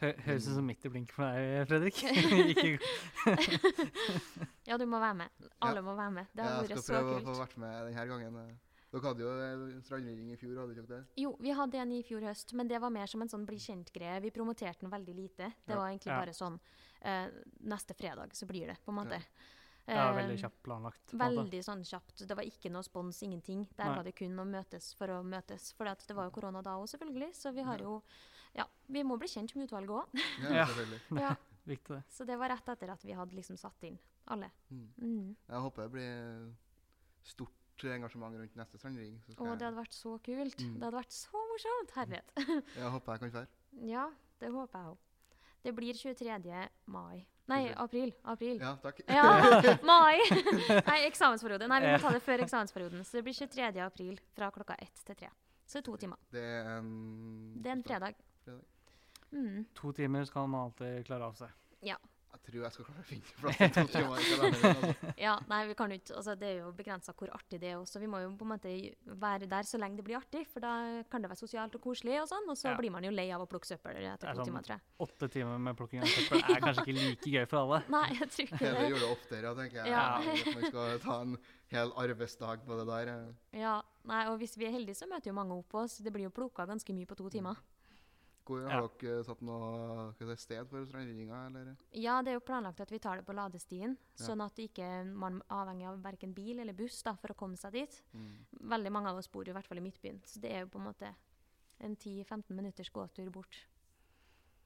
Det, 0.02 0.16
høres 0.26 0.48
ut 0.48 0.56
som 0.56 0.66
midt 0.66 0.86
i 0.86 0.90
blinken 0.90 1.14
for 1.14 1.24
deg, 1.30 1.68
Fredrik. 1.68 2.02
ikke, 2.52 2.80
Ja, 4.66 4.78
du 4.78 4.86
må 4.86 5.00
være 5.00 5.14
med. 5.22 5.30
Alle 5.62 5.82
må 5.86 5.96
være 5.96 6.12
med. 6.12 6.26
Det 6.36 6.44
har 6.44 6.62
jeg 6.64 6.70
vært 6.72 6.84
skal 6.84 7.04
prøve 7.04 7.16
å 7.22 7.24
få 7.26 7.38
vært 7.42 7.58
med 7.62 7.88
denne 7.92 8.06
gangen. 8.12 8.60
Dere 8.92 9.02
hadde 9.08 9.24
jo 9.24 9.82
strandrydding 9.86 10.32
i 10.34 10.36
fjor, 10.36 10.58
hadde 10.60 10.74
dere 10.76 10.84
ikke 10.84 10.92
det? 10.98 11.06
Jo, 11.22 11.30
vi 11.40 11.54
hadde 11.56 11.80
en 11.80 11.92
i 11.96 12.02
fjor 12.04 12.26
høst, 12.28 12.52
men 12.60 12.68
det 12.68 12.82
var 12.84 12.92
mer 12.92 13.08
som 13.08 13.22
en 13.24 13.30
sånn 13.32 13.46
bli 13.48 13.56
kjent-greie. 13.58 14.18
Vi 14.26 14.32
promoterte 14.36 14.82
den 14.84 14.92
veldig 14.92 15.16
lite. 15.16 15.48
Det 15.66 15.74
Ja. 15.74 15.78
var 15.80 15.88
egentlig 15.90 16.12
Ja. 16.12 16.20
bare 16.20 16.34
sånn 16.36 16.60
uh, 17.06 17.30
Neste 17.64 17.96
fredag 17.96 18.34
så 18.34 18.46
blir 18.46 18.68
det, 18.68 18.78
på 18.86 18.92
en 18.92 18.96
måte. 19.00 19.22
ja, 19.88 19.96
ja 19.96 20.14
veldig 20.14 20.38
kjapt 20.40 20.62
planlagt. 20.64 21.14
Veldig 21.14 21.64
sånn 21.64 21.84
kjapt. 21.88 22.28
Det 22.28 22.36
var 22.36 22.44
ikke 22.44 22.70
noe 22.70 22.84
spons, 22.84 23.24
ingenting. 23.24 23.68
Der 23.78 23.86
Nei. 23.86 23.96
var 23.96 24.04
det 24.04 24.14
kun 24.16 24.36
å 24.38 24.46
møtes 24.46 24.94
for 24.94 25.08
å 25.08 25.24
møtes. 25.24 25.72
For 25.74 25.86
det 25.86 26.14
var 26.16 26.26
jo 26.26 26.32
korona 26.32 26.62
da 26.62 26.76
òg, 26.78 26.88
selvfølgelig. 26.90 27.32
Så 27.34 27.54
vi 27.54 27.62
har 27.64 27.78
jo 27.80 28.02
Ja, 28.54 28.66
vi 28.90 29.02
må 29.04 29.18
bli 29.18 29.28
kjent 29.30 29.56
med 29.56 29.70
utvalget 29.70 29.90
òg. 29.90 30.08
Ja, 30.44 30.50
Ja. 30.52 30.66
selvfølgelig. 30.66 31.02
Ja. 31.22 31.36
Viktig, 31.66 31.88
det. 31.96 32.04
Så 32.10 32.26
det 32.26 32.38
var 32.38 32.50
rett 32.50 32.68
etter 32.68 32.90
at 32.92 33.02
vi 33.06 33.14
hadde 33.14 33.32
liksom 33.34 33.56
satt 33.58 33.82
inn 33.84 33.98
alle. 34.28 34.52
Mm. 34.70 34.90
Mm. 35.00 35.36
Jeg 35.48 35.60
håper 35.62 35.84
det 35.84 35.92
blir 35.92 36.54
stort 37.24 37.54
engasjement 37.90 38.36
rundt 38.38 38.56
neste 38.60 38.78
strandring. 38.78 39.16
Å, 39.38 39.56
det 39.56 39.66
hadde 39.66 39.78
vært 39.80 39.96
så 39.98 40.18
kult. 40.24 40.60
Mm. 40.62 40.76
Det 40.78 40.86
hadde 40.86 40.98
vært 41.00 41.16
så 41.16 41.44
morsomt. 41.52 41.94
Herlighet. 41.98 42.34
Jeg 42.82 42.92
håper 42.96 43.12
jeg 43.18 43.24
kan 43.24 43.34
dra. 43.36 43.44
Ja, 43.88 44.06
det 44.42 44.50
håper 44.54 44.80
jeg 44.80 44.92
òg. 44.92 44.98
Det 45.62 45.74
blir 45.78 45.94
23. 45.98 46.62
mai. 46.90 47.22
Nei, 47.52 47.62
april. 47.78 48.14
April. 48.24 48.60
Ja, 48.62 48.76
takk. 48.82 49.02
Ja, 49.18 49.26
mai! 49.86 50.18
Nei, 50.90 51.00
eksamensperiode. 51.10 51.68
Nei, 51.70 51.80
vi 51.84 51.92
må 51.94 52.00
ta 52.02 52.14
det 52.16 52.22
før 52.26 52.44
eksamensperioden. 52.46 53.04
Så 53.06 53.20
det 53.20 53.26
blir 53.28 53.36
23. 53.38 53.70
april 53.86 54.20
fra 54.38 54.50
klokka 54.56 54.78
ett 54.82 55.04
til 55.06 55.18
tre. 55.20 55.32
Så 55.66 55.80
det 55.80 55.84
er 55.84 55.88
to 55.90 55.98
timer. 56.02 56.22
Det 56.34 56.42
er 56.44 56.72
en 56.78 56.92
Det 57.62 57.70
er 57.72 57.78
en 57.78 57.84
fredag. 57.86 58.22
Fredag. 58.46 58.64
Mm. 59.32 59.66
To 59.80 59.92
timer 59.96 60.26
skal 60.28 60.50
man 60.52 60.68
alltid 60.70 61.06
klare 61.08 61.30
av 61.30 61.38
seg. 61.40 61.54
Jeg 62.32 62.42
tror 62.48 62.64
jeg 62.64 62.72
skal 62.74 62.86
klare 62.88 63.02
å 63.02 63.08
finne 63.08 63.34
plass 63.40 63.58
til 63.58 63.72
to 63.76 63.84
timer. 63.92 64.16
altså. 64.18 65.14
Ja, 65.26 65.34
nei, 65.52 65.60
vi 65.70 65.76
kan 65.78 65.92
jo 65.94 65.98
ikke 66.00 66.16
altså, 66.18 66.34
Det 66.40 66.48
er 66.48 66.56
jo 66.64 66.72
begrensa 66.76 67.14
hvor 67.16 67.30
artig 67.36 67.60
det 67.62 67.70
er 67.74 67.78
også. 67.80 68.00
Vi 68.02 68.08
må 68.12 68.22
jo 68.24 68.32
på 68.40 68.46
en 68.48 68.52
måte 68.54 68.72
være 69.22 69.48
der 69.52 69.68
så 69.70 69.78
lenge 69.80 70.00
det 70.00 70.06
blir 70.08 70.18
artig, 70.18 70.46
for 70.52 70.64
da 70.64 70.72
kan 71.12 71.22
det 71.22 71.30
være 71.32 71.40
sosialt 71.44 71.76
og 71.78 71.84
koselig 71.84 72.18
og 72.24 72.28
sånn. 72.32 72.48
Og 72.50 72.58
så 72.58 72.72
Ja. 72.72 72.78
blir 72.80 72.92
man 72.92 73.04
jo 73.04 73.12
lei 73.12 73.28
av 73.32 73.42
å 73.44 73.48
plukke 73.52 73.68
søppel 73.70 74.00
etter 74.00 74.28
er 74.32 74.34
to 74.34 74.42
sånn- 74.42 74.46
timer, 74.50 74.64
tror 74.68 74.76
jeg. 74.80 74.82
Åtte 75.08 75.30
timer 75.32 75.60
med 75.60 75.78
plukking 75.78 76.02
av 76.02 76.08
søppel 76.08 76.40
er 76.44 76.62
kanskje 76.66 76.86
ikke 76.88 76.98
like 77.00 77.34
gøy 77.36 77.46
for 77.52 77.58
alle. 77.64 77.82
Nei, 77.90 78.08
jeg 78.20 78.30
tror 78.32 78.46
ikke 78.48 78.60
Det 78.66 78.72
det. 78.80 78.90
gjør 78.92 79.00
det 79.06 79.12
oftere, 79.18 79.56
tenker 79.62 79.78
jeg. 79.84 79.88
Ja. 79.92 80.06
At 80.18 80.56
man 80.56 80.64
skal 80.72 81.00
ta 81.06 81.20
en 81.22 81.38
hel 81.72 81.92
arbeidsdag 82.04 82.66
på 82.68 82.78
det 82.82 82.88
der. 82.90 83.14
Ja, 83.56 83.76
nei, 84.08 84.26
og 84.32 84.40
hvis 84.42 84.58
vi 84.58 84.66
er 84.68 84.72
heldige, 84.76 84.96
så 84.98 85.08
møter 85.08 85.32
jo 85.32 85.38
mange 85.38 85.56
opp 85.56 85.74
oss. 85.84 86.00
Det 86.04 86.12
blir 86.12 86.26
jo 86.28 86.34
plukka 86.36 86.66
ganske 86.68 86.94
mye 86.96 87.06
på 87.08 87.16
to 87.22 87.30
timer. 87.30 87.56
Hvor 88.46 88.64
Ja. 88.64 88.70
Har 88.82 88.88
dere 89.00 89.24
satt 89.24 89.42
noe 89.42 90.14
si, 90.18 90.26
sted 90.36 90.68
for 90.68 90.84
strandryddinga. 90.86 91.76
Ja, 91.94 92.22
det 92.22 92.32
er 92.32 92.40
jo 92.40 92.40
planlagt 92.46 92.80
at 92.82 92.90
vi 92.92 92.98
tar 93.00 93.18
det 93.18 93.26
på 93.26 93.34
ladestien, 93.38 93.96
Ja. 94.18 94.26
sånn 94.26 94.42
at 94.44 94.56
ikke 94.56 95.06
man 95.14 95.42
er 95.50 95.56
avhengig 95.56 95.88
av 95.88 96.02
verken 96.02 96.34
bil 96.34 96.60
eller 96.60 96.74
buss 96.74 97.02
da, 97.04 97.14
for 97.16 97.30
å 97.30 97.36
komme 97.36 97.56
seg 97.58 97.72
dit. 97.74 98.02
Mm. 98.16 98.46
Veldig 98.68 98.92
mange 98.92 99.08
av 99.10 99.18
oss 99.18 99.28
bor 99.28 99.44
jo 99.46 99.52
i 99.52 99.54
hvert 99.54 99.68
fall 99.68 99.78
i 99.78 99.82
Midtbyen, 99.82 100.20
så 100.26 100.40
det 100.42 100.52
er 100.52 100.60
jo 100.62 100.68
på 100.68 100.80
en 100.80 100.86
måte 100.94 101.14
en 101.80 101.96
10-15 101.96 102.50
minutters 102.56 102.90
gåtur 102.92 103.30
bort. 103.32 103.56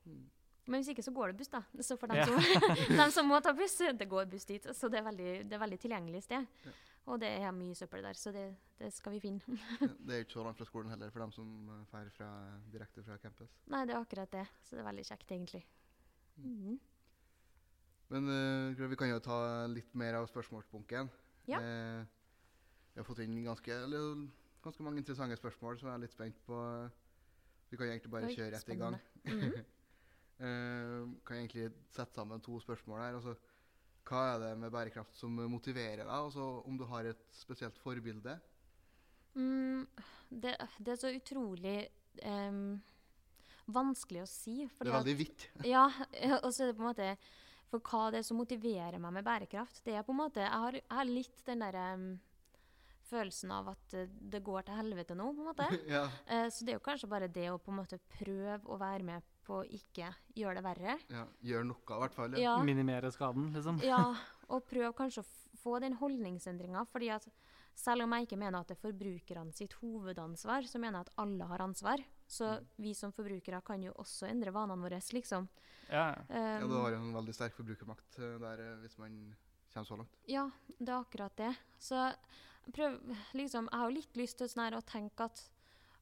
Mm. 0.07 0.29
Men 0.67 0.81
hvis 0.81 0.89
ikke, 0.95 1.03
så 1.03 1.13
går 1.13 1.27
det 1.27 1.37
buss, 1.37 1.47
da. 1.49 1.61
Så 1.79 1.97
for 1.99 2.07
dem, 2.07 2.17
Ja. 2.17 2.25
som, 2.25 2.35
dem 2.97 3.11
som 3.11 3.27
må 3.29 3.41
ta 3.43 3.51
buss, 3.53 3.77
det 3.77 4.09
går 4.09 4.25
buss 4.29 4.45
dit. 4.45 4.63
Så 4.73 4.89
det 4.89 4.99
er 4.99 5.03
veldig, 5.11 5.49
det 5.49 5.53
er 5.53 5.59
veldig 5.59 5.79
tilgjengelig 5.79 6.23
sted. 6.23 6.47
Ja. 6.65 6.71
Og 7.05 7.19
det 7.21 7.29
er 7.29 7.51
mye 7.53 7.75
søppel 7.77 8.01
der, 8.01 8.17
så 8.17 8.31
det, 8.33 8.47
det 8.79 8.89
skal 8.93 9.13
vi 9.13 9.19
finne. 9.21 9.57
Det 10.07 10.15
er 10.15 10.23
ikke 10.23 10.39
så 10.39 10.43
langt 10.43 10.57
fra 10.57 10.65
skolen 10.65 10.89
heller, 10.89 11.11
for 11.13 11.21
dem 11.21 11.31
som 11.35 11.69
eh, 11.69 11.83
drar 11.91 12.09
fra, 12.15 12.29
direkte 12.73 13.03
fra 13.05 13.17
campus. 13.21 13.53
Nei, 13.69 13.83
det 13.85 13.93
er 13.93 14.01
akkurat 14.01 14.31
det. 14.33 14.45
Så 14.65 14.75
det 14.75 14.81
er 14.81 14.87
veldig 14.89 15.05
kjekt, 15.05 15.31
egentlig. 15.31 15.61
Mm. 16.41 16.79
Men 18.09 18.29
uh, 18.29 18.89
vi 18.89 18.97
kan 18.97 19.09
jo 19.09 19.21
ta 19.23 19.37
litt 19.69 19.93
mer 19.97 20.17
av 20.17 20.27
spørsmålsbunken. 20.29 21.09
Ja. 21.49 21.61
Eh, 21.61 22.05
vi 22.93 23.01
har 23.01 23.05
fått 23.05 23.21
inn 23.21 23.37
ganske, 23.45 23.73
eller, 23.85 24.25
ganske 24.65 24.85
mange 24.85 25.01
interessante 25.01 25.37
spørsmål, 25.37 25.77
så 25.77 25.89
jeg 25.89 25.93
er 25.93 26.03
litt 26.05 26.15
spent 26.15 26.37
på 26.47 26.59
Vi 27.69 27.77
kan 27.77 27.89
egentlig 27.89 28.11
bare 28.13 28.29
Oi, 28.29 28.35
kjøre 28.37 28.51
rett 28.53 28.69
i 28.69 28.77
gang. 28.81 28.97
Mhm. 29.25 29.55
uh, 30.41 31.13
kan 31.27 31.37
egentlig 31.37 31.69
sette 31.89 32.17
sammen 32.17 32.41
to 32.41 32.59
spørsmål 32.59 33.01
her. 33.01 33.19
Altså, 33.19 33.35
hva 34.05 34.25
er 34.33 34.41
det 34.43 34.51
med 34.61 34.73
bærekraft 34.73 35.15
som 35.17 35.33
motiverer 35.49 36.03
deg? 36.03 36.11
Altså, 36.13 36.43
om 36.65 36.77
du 36.77 36.85
har 36.89 37.07
et 37.09 37.23
spesielt 37.33 37.77
forbilde? 37.81 38.37
Mm, 39.35 39.87
det, 40.29 40.53
det 40.77 40.93
er 40.93 40.99
så 40.99 41.11
utrolig 41.11 41.79
um, 42.23 42.77
vanskelig 43.65 44.23
å 44.23 44.29
si. 44.29 44.59
Det 44.77 44.87
er 44.87 44.97
veldig 44.99 45.17
vidt. 45.19 45.49
Ja, 45.73 45.87
og 46.41 46.51
så 46.53 46.65
er 46.65 46.71
det 46.71 46.77
på 46.77 46.85
en 46.85 46.91
måte 46.91 47.09
For 47.71 47.81
hva 47.81 48.11
det 48.13 48.21
er 48.21 48.27
som 48.27 48.39
motiverer 48.39 49.01
meg 49.01 49.17
med 49.17 49.25
bærekraft, 49.25 49.81
det 49.87 49.97
er 49.97 50.05
på 50.05 50.13
en 50.13 50.21
måte 50.21 50.43
Jeg 50.43 50.53
har, 50.53 50.79
jeg 50.79 50.97
har 50.99 51.09
litt 51.09 51.45
den 51.49 51.65
derre 51.65 51.87
um, 51.97 52.09
følelsen 53.09 53.51
av 53.55 53.69
at 53.75 53.93
eh, 53.93 54.07
det 54.09 54.43
går 54.45 54.65
til 54.67 54.75
helvete 54.79 55.15
nå, 55.17 55.29
på 55.35 55.43
en 55.43 55.49
måte. 55.51 55.67
ja. 55.95 56.03
Eh, 56.27 56.47
så 56.49 56.65
det 56.65 56.73
er 56.75 56.79
jo 56.79 56.85
kanskje 56.85 57.09
bare 57.11 57.27
det 57.31 57.47
å 57.53 57.57
på 57.61 57.71
en 57.73 57.79
måte 57.83 57.99
prøve 58.19 58.59
å 58.65 58.77
være 58.81 59.03
med 59.07 59.23
på 59.45 59.59
å 59.61 59.65
ikke 59.77 60.09
gjøre 60.35 60.57
det 60.59 60.63
verre. 60.65 60.97
ja. 61.13 61.25
Gjør 61.45 61.67
noe, 61.69 61.81
i 61.85 61.99
hvert 62.05 62.15
fall. 62.17 62.37
Ja, 62.41 62.55
Minimere 62.65 63.11
skaden, 63.13 63.51
liksom. 63.53 63.81
ja 63.85 64.01
og 64.53 64.63
prøve 64.69 64.93
kanskje 64.97 65.21
å 65.23 65.29
få 65.61 65.79
den 65.81 65.95
holdningsendringa. 65.97 66.85
fordi 66.91 67.09
at 67.13 67.27
selv 67.75 68.05
om 68.05 68.13
jeg 68.15 68.27
ikke 68.27 68.37
mener 68.39 68.59
at 68.61 68.69
det 68.69 68.77
er 68.77 68.83
forbrukerne 68.85 69.51
sitt 69.53 69.73
hovedansvar, 69.81 70.63
så 70.69 70.79
mener 70.79 71.01
jeg 71.01 71.07
at 71.09 71.17
alle 71.19 71.47
har 71.49 71.63
ansvar. 71.65 72.03
Så 72.27 72.45
Mm. 72.55 72.67
vi 72.81 72.93
som 72.97 73.11
forbrukere 73.13 73.59
kan 73.65 73.83
jo 73.83 73.91
også 74.01 74.25
endre 74.29 74.49
vanene 74.55 74.81
våre, 74.81 74.97
liksom. 75.13 75.47
Ja, 75.91 76.07
um, 76.29 76.35
Ja, 76.35 76.59
du 76.67 76.73
har 76.73 76.91
jo 76.95 77.01
en 77.01 77.13
veldig 77.13 77.35
sterk 77.35 77.53
forbrukermakt 77.57 78.17
der 78.17 78.63
hvis 78.81 78.97
man 78.97 79.35
kommer 79.73 79.85
så 79.85 79.97
langt. 79.99 80.15
Ja, 80.27 80.47
det 80.79 80.89
er 80.89 81.01
akkurat 81.03 81.35
det. 81.37 81.51
Så 81.77 81.99
prøv, 82.73 82.97
liksom, 83.37 83.69
jeg 83.71 83.79
har 83.79 83.89
jo 83.89 83.95
litt 83.97 84.17
lyst 84.17 84.39
til 84.39 84.49
sånn 84.49 84.63
her 84.65 84.77
å 84.77 84.85
tenke 84.85 85.27
at 85.27 85.43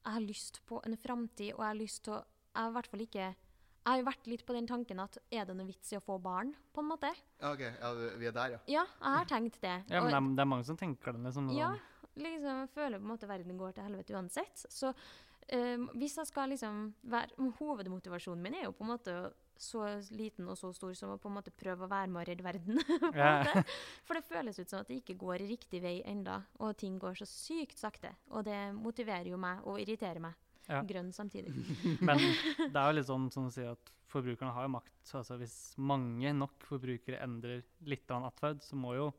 jeg 0.03 0.15
har 0.17 0.23
lyst 0.23 0.59
på 0.67 0.81
en 0.83 0.97
framtid, 0.99 1.53
og 1.55 1.63
jeg 1.63 1.69
har 1.69 1.79
lyst 1.79 2.03
til 2.07 2.17
å 2.17 2.23
Jeg 2.53 2.61
har 2.61 2.69
i 2.69 2.73
hvert 2.75 2.87
fall 2.91 3.01
ikke 3.01 3.23
Jeg 3.23 3.87
har 3.87 3.97
jo 3.97 4.05
vært 4.05 4.27
litt 4.29 4.43
på 4.45 4.53
den 4.53 4.67
tanken 4.67 4.99
at 4.99 5.17
er 5.31 5.45
det 5.47 5.55
noe 5.57 5.67
vits 5.67 5.91
i 5.91 5.97
å 5.97 6.03
få 6.03 6.19
barn, 6.21 6.53
på 6.71 6.83
en 6.83 6.87
måte? 6.87 7.09
Ja, 7.41 7.51
OK. 7.51 7.63
Ja, 7.65 7.89
vi 8.19 8.27
er 8.29 8.35
der, 8.35 8.53
ja. 8.55 8.59
Ja, 8.67 8.83
jeg 8.99 9.17
har 9.17 9.25
tenkt 9.27 9.59
det. 9.61 9.73
ja 9.89 10.03
men 10.03 10.11
det 10.11 10.19
er, 10.19 10.29
det 10.37 10.43
er 10.45 10.49
mange 10.53 10.67
som 10.67 10.77
tenker 10.79 11.11
det, 11.11 11.23
liksom. 11.25 11.49
ja, 11.51 11.73
sånn. 11.73 12.23
liksom, 12.23 12.61
jeg 12.63 12.71
føler 12.75 13.01
på 13.01 13.03
en 13.03 13.11
måte 13.11 13.27
verden 13.27 13.57
går 13.59 13.75
til 13.75 13.87
helvete 13.89 14.15
uansett. 14.15 14.65
Så 14.69 14.93
øh, 14.93 15.87
hvis 15.99 16.15
jeg 16.21 16.31
skal 16.31 16.53
liksom 16.53 16.93
være 17.11 17.51
Hovedmotivasjonen 17.59 18.43
min 18.43 18.55
er 18.61 18.69
jo 18.69 18.75
på 18.77 18.87
en 18.87 18.93
måte 18.93 19.17
så 19.59 19.83
liten 20.11 20.47
og 20.49 20.57
så 20.57 20.71
stor 20.75 20.93
som 20.97 21.13
å 21.13 21.17
på 21.21 21.29
en 21.29 21.35
måte 21.37 21.51
prøve 21.55 21.85
å 21.85 21.89
være 21.91 22.09
med 22.11 22.21
og 22.23 22.27
redde 22.27 22.43
verden. 22.45 22.79
måte. 23.13 23.63
For 24.07 24.17
det 24.17 24.25
føles 24.27 24.59
ut 24.59 24.69
som 24.69 24.81
at 24.81 24.87
det 24.89 25.01
ikke 25.01 25.15
går 25.21 25.43
riktig 25.47 25.81
vei 25.83 26.01
enda, 26.09 26.41
og 26.59 26.75
ting 26.77 26.97
går 26.99 27.15
så 27.21 27.27
sykt 27.29 27.77
sakte. 27.79 28.11
Og 28.33 28.43
det 28.47 28.57
motiverer 28.75 29.29
jo 29.31 29.37
meg 29.37 29.61
og 29.69 29.79
irriterer 29.83 30.19
meg. 30.23 30.33
Ja. 30.69 30.79
Grønn 30.87 31.11
samtidig. 31.11 31.51
Men 32.07 32.19
det 32.19 32.71
er 32.71 32.87
jo 32.87 32.95
litt 32.97 33.09
sånn 33.09 33.29
som 33.33 33.49
du 33.49 33.51
sier 33.51 33.73
at 33.75 33.93
forbrukerne 34.13 34.53
har 34.55 34.67
jo 34.67 34.73
makt. 34.77 34.93
Så 35.03 35.19
altså 35.19 35.37
hvis 35.41 35.57
mange 35.77 36.31
nok 36.37 36.63
forbrukere 36.69 37.19
endrer 37.23 37.63
litt 37.89 38.09
av 38.11 38.21
en 38.21 38.29
atferd, 38.29 38.63
så 38.63 38.77
må 38.79 38.93
jo 38.95 39.09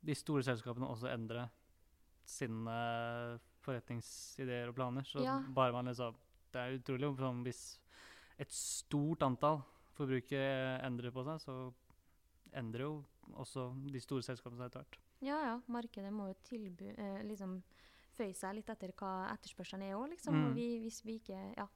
de 0.00 0.14
store 0.16 0.44
selskapene 0.46 0.88
også 0.88 1.10
endre 1.12 1.48
sine 2.24 2.76
forretningsideer 3.64 4.70
og 4.70 4.76
planer. 4.78 5.04
Så 5.04 5.22
Ja. 5.24 5.38
bare 5.48 5.72
man 5.72 5.86
liksom 5.86 6.14
Det 6.52 6.58
er 6.58 6.78
utrolig 6.80 7.16
sånn 7.16 7.44
hvis 7.44 7.78
et 8.40 8.54
stort 8.54 9.22
antall 9.26 9.60
forbrukere 9.98 10.80
endrer 10.86 11.12
på 11.12 11.24
seg, 11.26 11.42
så 11.44 11.56
endrer 12.56 12.86
jo 12.86 12.94
også 13.38 13.68
de 13.92 14.00
store 14.02 14.24
selskapene 14.26 14.62
seg 14.62 14.70
etter 14.70 14.82
hvert. 14.82 14.98
Ja, 15.20 15.38
ja. 15.44 15.56
Markedet 15.70 16.12
må 16.14 16.30
jo 16.30 16.36
tilby 16.46 16.94
eh, 16.94 17.20
liksom 17.28 17.58
føye 18.16 18.36
seg 18.36 18.56
litt 18.56 18.70
etter 18.72 18.92
hva 18.98 19.30
etterspørselen 19.34 19.84
er 19.86 19.96
òg, 19.96 20.08
liksom. 20.14 20.36
Mm. 20.36 20.54
Vi, 20.56 20.68
hvis 20.84 21.02
vi 21.06 21.18
ikke 21.20 21.40
Ja. 21.58 21.66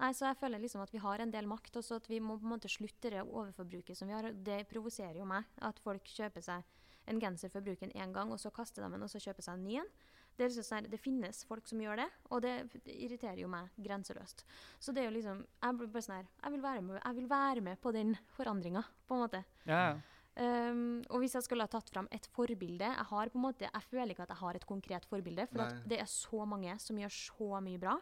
Nei, 0.00 0.12
så 0.16 0.30
jeg 0.30 0.38
føler 0.40 0.62
liksom 0.62 0.80
at 0.80 0.92
vi 0.94 1.00
har 1.02 1.20
en 1.20 1.32
del 1.32 1.48
makt, 1.48 1.74
og 1.76 1.84
så 1.84 1.98
at 2.00 2.06
vi 2.08 2.22
må 2.24 2.38
på 2.40 2.46
en 2.46 2.54
måte 2.54 2.70
slutte 2.72 3.10
det 3.12 3.20
overforbruket 3.20 3.98
som 3.98 4.08
vi 4.08 4.16
har. 4.16 4.30
Det 4.32 4.62
provoserer 4.70 5.18
jo 5.20 5.26
meg. 5.28 5.48
At 5.60 5.80
folk 5.84 6.08
kjøper 6.08 6.44
seg 6.44 6.64
en 7.10 7.20
genser 7.20 7.52
for 7.52 7.64
bruken 7.64 7.92
én 7.92 8.14
gang, 8.14 8.32
og 8.32 8.40
så 8.40 8.52
kaster 8.54 8.84
de 8.84 8.88
den, 8.94 9.04
og 9.04 9.12
så 9.12 9.20
kjøper 9.20 9.44
seg 9.44 9.58
en 9.58 9.66
ny 9.66 9.76
en. 9.82 9.92
Det, 10.36 10.46
liksom 10.46 10.64
sånn 10.64 10.86
det 10.88 11.00
finnes 11.00 11.42
folk 11.48 11.66
som 11.68 11.80
gjør 11.82 12.00
det, 12.00 12.06
og 12.30 12.40
det, 12.44 12.54
irriterer 12.88 13.42
jo 13.42 13.50
meg 13.52 13.68
grenseløst. 13.76 14.46
Så 14.80 14.94
det 14.96 15.02
er 15.02 15.10
jo 15.10 15.16
liksom 15.18 15.42
Jeg 15.44 15.76
blir 15.76 15.90
bare 15.92 16.06
sånn 16.06 16.16
her 16.16 16.30
Jeg 16.30 16.54
vil 16.54 16.62
være 16.64 16.84
med, 16.86 17.02
vil 17.18 17.28
være 17.28 17.64
med 17.66 17.80
på 17.82 17.92
den 17.92 18.14
forandringa, 18.36 18.84
på 19.06 19.18
en 19.18 19.24
måte. 19.26 19.44
Ja, 19.66 19.82
ja. 19.90 20.00
Um, 20.40 21.02
og 21.10 21.20
hvis 21.20 21.34
jeg 21.34 21.44
skulle 21.44 21.64
ha 21.66 21.68
tatt 21.68 21.90
fram 21.90 22.06
et 22.14 22.24
forbilde 22.32 22.86
Jeg 22.86 23.06
har 23.08 23.28
på 23.32 23.36
en 23.36 23.42
måte, 23.42 23.66
jeg 23.66 23.86
føler 23.90 24.14
ikke 24.14 24.22
at 24.24 24.30
jeg 24.30 24.40
har 24.40 24.56
et 24.56 24.66
konkret 24.68 25.08
forbilde, 25.10 25.44
for 25.50 25.74
det 25.90 25.98
er 26.00 26.08
så 26.08 26.46
mange 26.48 26.76
som 26.80 26.96
gjør 26.96 27.12
så 27.12 27.60
mye 27.66 27.80
bra. 27.82 27.96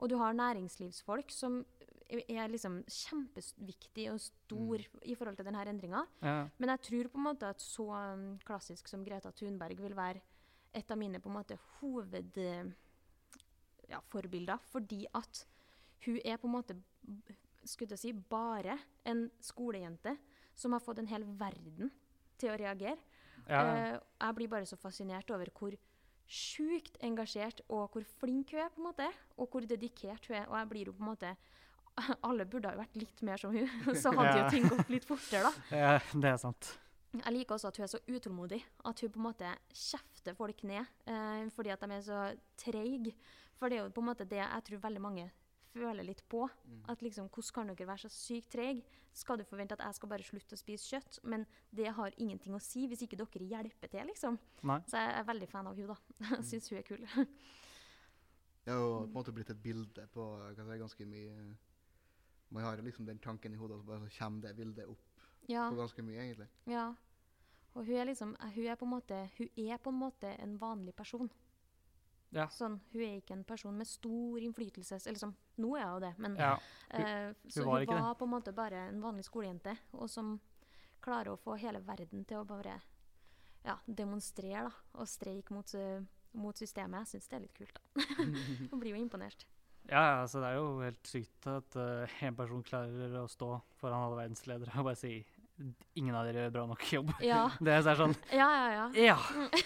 Og 0.00 0.10
du 0.10 0.16
har 0.20 0.34
næringslivsfolk 0.36 1.30
som 1.32 1.60
er 2.10 2.50
liksom 2.50 2.80
kjempeviktig 2.90 4.08
og 4.10 4.18
stor 4.22 4.82
i 5.06 5.14
forhold 5.14 5.38
til 5.38 5.46
denne 5.46 5.62
endringa. 5.70 6.02
ja. 6.20 6.48
Men 6.58 6.74
jeg 6.74 6.82
tror 6.88 7.08
på 7.12 7.20
en 7.20 7.28
måte 7.28 7.50
at 7.54 7.62
så 7.62 7.86
um, 7.86 8.38
klassisk 8.44 8.88
som 8.90 9.04
Greta 9.06 9.30
Thunberg 9.30 9.80
vil 9.80 9.96
være 9.96 10.20
et 10.74 10.90
av 10.90 10.98
mine 10.98 11.20
på 11.20 11.28
en 11.30 11.36
måte 11.40 11.58
hoved... 11.80 12.36
eh, 12.38 12.64
Ja. 13.90 13.98
Fordi 14.70 15.06
at 15.14 15.46
hun 16.06 16.18
er 16.24 16.36
på 16.38 16.46
en 16.46 16.52
måte 16.54 16.76
skulle 17.64 17.90
jeg 17.96 17.98
si, 17.98 18.12
bare 18.12 18.78
en 19.04 19.30
skolejente 19.42 20.16
som 20.54 20.72
har 20.72 20.80
fått 20.80 20.98
en 21.02 21.06
hel 21.10 21.24
verden 21.24 21.90
til 22.38 22.50
å 22.52 22.56
reagere. 22.56 22.96
ja. 23.48 23.62
Eh, 23.94 23.98
jeg 24.20 24.34
blir 24.36 24.48
bare 24.48 24.66
så 24.66 24.76
fascinert 24.78 25.30
over 25.30 25.50
hvor 25.58 25.74
sjukt 26.30 26.96
engasjert 27.02 27.60
og 27.68 27.90
hvor 27.92 28.04
flink 28.20 28.52
hun 28.52 28.60
er, 28.62 28.68
på 28.70 28.80
en 28.80 28.86
måte. 28.92 29.08
Og 29.36 29.50
hvor 29.50 29.66
dedikert 29.66 30.26
hun 30.28 30.36
er. 30.36 30.46
Og 30.48 30.56
jeg 30.60 30.68
blir 30.68 30.86
jo 30.86 30.92
på 30.92 31.02
en 31.02 31.10
måte 31.10 31.36
Alle 32.22 32.46
burde 32.46 32.68
ha 32.70 32.76
vært 32.78 32.94
litt 32.96 33.20
mer 33.26 33.36
som 33.36 33.50
hun, 33.52 33.66
så 34.02 34.12
hadde 34.14 34.36
Ja. 34.38 34.44
jo 34.44 34.50
ting 34.54 34.68
gått 34.70 34.88
litt 34.88 35.04
fortere, 35.04 35.50
da. 35.50 35.76
ja, 35.76 35.98
det 36.14 36.30
er 36.30 36.36
sant. 36.38 36.78
Jeg 37.10 37.34
liker 37.34 37.56
også 37.56 37.70
at 37.72 37.78
hun 37.80 37.84
er 37.84 37.90
så 37.90 38.00
utålmodig. 38.06 38.60
At 38.86 39.02
hun 39.02 39.10
på 39.10 39.18
en 39.18 39.26
måte 39.26 39.50
kjefter 39.74 40.36
folk 40.38 40.62
ned 40.68 40.84
eh, 41.10 41.48
fordi 41.54 41.72
at 41.74 41.82
de 41.82 41.96
er 41.96 42.04
så 42.06 42.22
treige. 42.60 43.14
For 43.58 43.68
det 43.68 43.78
er 43.78 43.84
jo 43.84 43.94
på 43.94 44.04
en 44.04 44.10
måte 44.12 44.28
det 44.28 44.40
jeg 44.40 44.66
tror 44.68 44.84
veldig 44.86 45.02
mange 45.02 45.30
føler 45.74 46.06
litt 46.06 46.22
på. 46.30 46.44
At 46.90 47.02
liksom, 47.02 47.28
hvordan 47.30 47.54
kan 47.54 47.72
dere 47.72 47.88
være 47.90 48.04
så 48.04 48.10
sykt 48.14 48.52
treige? 48.54 48.98
Skal 49.12 49.40
du 49.40 49.44
forvente 49.44 49.74
at 49.74 49.82
jeg 49.82 49.98
skal 49.98 50.10
bare 50.12 50.26
slutte 50.26 50.54
å 50.54 50.60
spise 50.60 50.94
kjøtt? 50.94 51.18
Men 51.26 51.46
det 51.74 51.90
har 51.96 52.14
ingenting 52.16 52.54
å 52.54 52.62
si 52.62 52.86
hvis 52.90 53.02
ikke 53.06 53.18
dere 53.18 53.48
hjelper 53.54 53.90
til, 53.90 54.06
liksom. 54.10 54.38
Nei. 54.70 54.78
Så 54.90 55.02
jeg 55.02 55.16
er 55.18 55.26
veldig 55.30 55.50
fan 55.50 55.70
av 55.70 55.78
hun 55.78 55.90
da. 55.90 55.98
Jeg 56.36 56.46
syns 56.52 56.70
hun 56.70 56.78
er 56.78 56.86
kul. 56.86 57.02
Det 57.10 58.70
har 58.70 58.78
jo 58.78 58.94
på 59.00 59.08
en 59.08 59.16
måte 59.18 59.34
blitt 59.34 59.50
et 59.50 59.62
bilde 59.62 60.06
på 60.14 60.30
si, 60.54 60.78
ganske 60.84 61.10
mye 61.10 61.36
Man 62.50 62.64
har 62.66 62.78
jo 62.78 62.86
liksom 62.86 63.06
den 63.06 63.18
tanken 63.22 63.54
i 63.54 63.58
hodet, 63.58 63.76
og 63.76 63.82
så 63.82 63.86
bare 63.86 64.08
så 64.08 64.16
kommer 64.18 64.48
det 64.48 64.56
bildet 64.58 64.90
opp 64.90 65.09
Ja, 65.50 65.68
på 65.70 65.78
ganske 65.80 66.04
mye, 66.06 66.24
egentlig. 66.24 66.50
ja. 66.70 66.90
Og 67.78 67.86
hun 67.86 68.00
er 68.00 68.08
liksom 68.08 68.32
Hun 68.54 68.66
er 68.66 68.74
på 68.74 68.84
en 68.84 68.90
måte, 68.90 69.30
hun 69.38 69.48
er 69.54 69.78
på 69.78 69.90
en, 69.92 69.98
måte 70.00 70.32
en 70.42 70.56
vanlig 70.58 70.94
person. 70.98 71.30
Ja. 72.34 72.46
Sånn, 72.50 72.80
hun 72.92 73.02
er 73.02 73.16
ikke 73.18 73.34
en 73.34 73.44
person 73.46 73.76
med 73.78 73.88
stor 73.90 74.42
innflytelse. 74.42 75.00
Eller 75.06 75.18
sånn, 75.18 75.34
nå 75.62 75.76
er 75.78 75.88
hun 75.90 76.04
det, 76.04 76.12
men 76.18 76.36
Ja. 76.38 76.56
Eh, 76.90 77.32
så 77.48 77.64
var 77.64 77.78
hun 77.78 77.86
ikke 77.86 78.00
var 78.02 78.14
på 78.18 78.26
en 78.26 78.34
måte 78.34 78.54
bare 78.54 78.88
en 78.88 79.00
vanlig 79.02 79.24
skolejente, 79.26 79.76
og 79.92 80.10
som 80.10 80.40
klarer 81.02 81.32
å 81.32 81.38
få 81.38 81.56
hele 81.58 81.80
verden 81.80 82.24
til 82.24 82.42
å 82.42 82.46
bare 82.46 82.80
ja, 83.64 83.76
demonstrere 83.86 84.66
da, 84.68 84.72
og 84.94 85.08
streike 85.08 85.54
mot, 85.54 85.74
eh, 85.74 86.02
mot 86.32 86.56
systemet. 86.56 87.06
Jeg 87.06 87.14
syns 87.14 87.28
det 87.28 87.36
er 87.36 87.46
litt 87.46 87.56
kult. 87.56 87.74
da. 87.74 88.04
Hun 88.70 88.80
blir 88.80 88.94
jo 88.94 89.02
imponert. 89.02 89.46
Ja, 89.88 90.20
altså 90.20 90.40
det 90.42 90.50
er 90.50 90.58
jo 90.58 90.80
helt 90.84 91.06
sykt 91.08 91.46
at 91.50 91.76
uh, 91.80 92.22
en 92.22 92.36
person 92.36 92.62
klarer 92.62 93.14
å 93.22 93.28
stå 93.30 93.48
foran 93.80 94.04
alle 94.04 94.18
verdensledere 94.20 94.74
og 94.78 94.90
bare 94.90 94.98
si 95.00 95.14
ingen 95.98 96.16
av 96.16 96.28
dere 96.28 96.46
gjør 96.46 96.54
bra 96.54 96.64
nok 96.70 96.86
jobb. 96.92 97.12
Ja, 97.24 97.42
Det 97.64 97.74
er 97.80 97.98
sånn 97.98 98.16
ja, 98.32 98.48
ja. 98.48 98.70
ja. 98.76 98.86
Ja! 99.10 99.18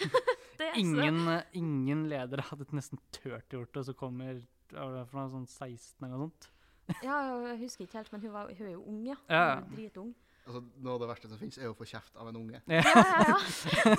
Det 0.59 0.69
er 0.71 0.77
Ingen, 0.79 1.25
ingen 1.59 2.05
ledere 2.11 2.45
hadde 2.47 2.67
nesten 2.77 3.01
turt 3.15 3.51
gjort 3.51 3.73
det, 3.75 3.81
og 3.81 3.87
så 3.89 3.95
kommer 3.99 4.39
fra 4.71 5.25
sånn 5.31 5.49
16 5.51 6.05
eller 6.05 6.15
noe 6.15 6.29
sånt. 6.29 6.51
Ja, 7.07 7.17
jeg 7.49 7.59
husker 7.65 7.87
ikke 7.87 7.99
helt, 8.03 8.13
men 8.13 8.23
hun, 8.23 8.33
var, 8.35 8.53
hun 8.53 8.69
er 8.69 8.77
jo 8.77 8.85
ung, 8.85 9.01
ja. 9.09 9.17
Ja. 9.27 9.45
Hun 9.57 9.73
er 9.73 9.81
dritung. 9.81 10.13
Altså, 10.45 10.61
Noe 10.85 10.95
av 10.95 11.01
det 11.01 11.09
verste 11.09 11.31
som 11.31 11.41
finnes, 11.41 11.57
er 11.57 11.71
å 11.73 11.77
få 11.79 11.87
kjeft 11.89 12.19
av 12.21 12.29
en 12.29 12.37
unge. 12.37 12.61
Ja, 12.69 12.83
ja, 12.85 13.23
ja. 13.25 13.93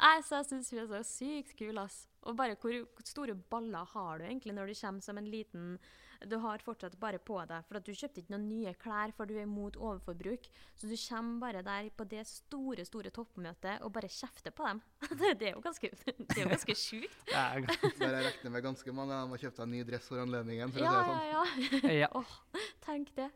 Nei, 0.00 0.14
så 0.24 0.40
jeg 0.40 0.48
syns 0.48 0.70
hun 0.72 0.80
er 0.80 0.88
så 0.88 1.02
sykt 1.04 1.52
kul, 1.58 1.76
ass. 1.80 2.06
Og 2.24 2.38
bare 2.38 2.56
hvor 2.60 2.74
store 3.04 3.36
baller 3.52 3.84
har 3.92 4.18
du 4.18 4.26
egentlig 4.26 4.56
når 4.56 4.72
du 4.72 4.78
kommer 4.80 5.04
som 5.04 5.20
en 5.20 5.28
liten 5.28 5.76
Du 6.24 6.36
har 6.40 6.62
fortsatt 6.64 6.94
bare 7.00 7.18
på 7.20 7.36
deg, 7.50 7.64
for 7.68 7.78
at 7.80 7.84
du 7.86 7.92
kjøpte 7.92 8.22
ikke 8.22 8.32
noen 8.34 8.46
nye 8.48 8.72
klær 8.80 9.12
for 9.16 9.28
du 9.28 9.34
er 9.36 9.44
imot 9.44 9.76
overforbruk. 9.76 10.48
Så 10.78 10.88
du 10.88 10.94
kommer 10.96 11.42
bare 11.44 11.62
der 11.66 11.90
på 11.96 12.06
det 12.08 12.22
store, 12.30 12.86
store 12.88 13.12
toppmøtet 13.14 13.82
og 13.84 13.92
bare 13.96 14.08
kjefter 14.12 14.54
på 14.56 14.66
dem. 14.70 14.80
Det, 15.20 15.34
det 15.40 15.50
er 15.50 15.54
jo 15.56 15.62
ganske, 15.64 15.90
det 15.90 16.36
er 16.36 16.42
jo 16.44 16.48
ganske 16.52 16.74
sjukt. 16.78 17.28
Jeg 17.32 17.66
regner 18.00 18.50
med 18.52 18.64
ganske 18.64 18.92
mange 18.96 19.14
av 19.16 19.26
dem 19.26 19.36
har 19.36 19.44
kjøpt 19.46 19.60
seg 19.60 19.66
en 19.68 19.72
ny 19.76 19.84
dress 19.88 20.08
for 20.10 20.22
anledningen. 20.22 20.72
for 20.74 20.84
Ja, 20.84 20.96
å 20.96 21.04
si 21.06 21.12
det 21.12 21.30
ja, 21.30 21.44
sånn. 21.44 21.86
ja. 21.90 21.94
ja. 22.00 22.10
Åh, 22.20 22.66
tenk 22.86 23.12
det. 23.16 23.30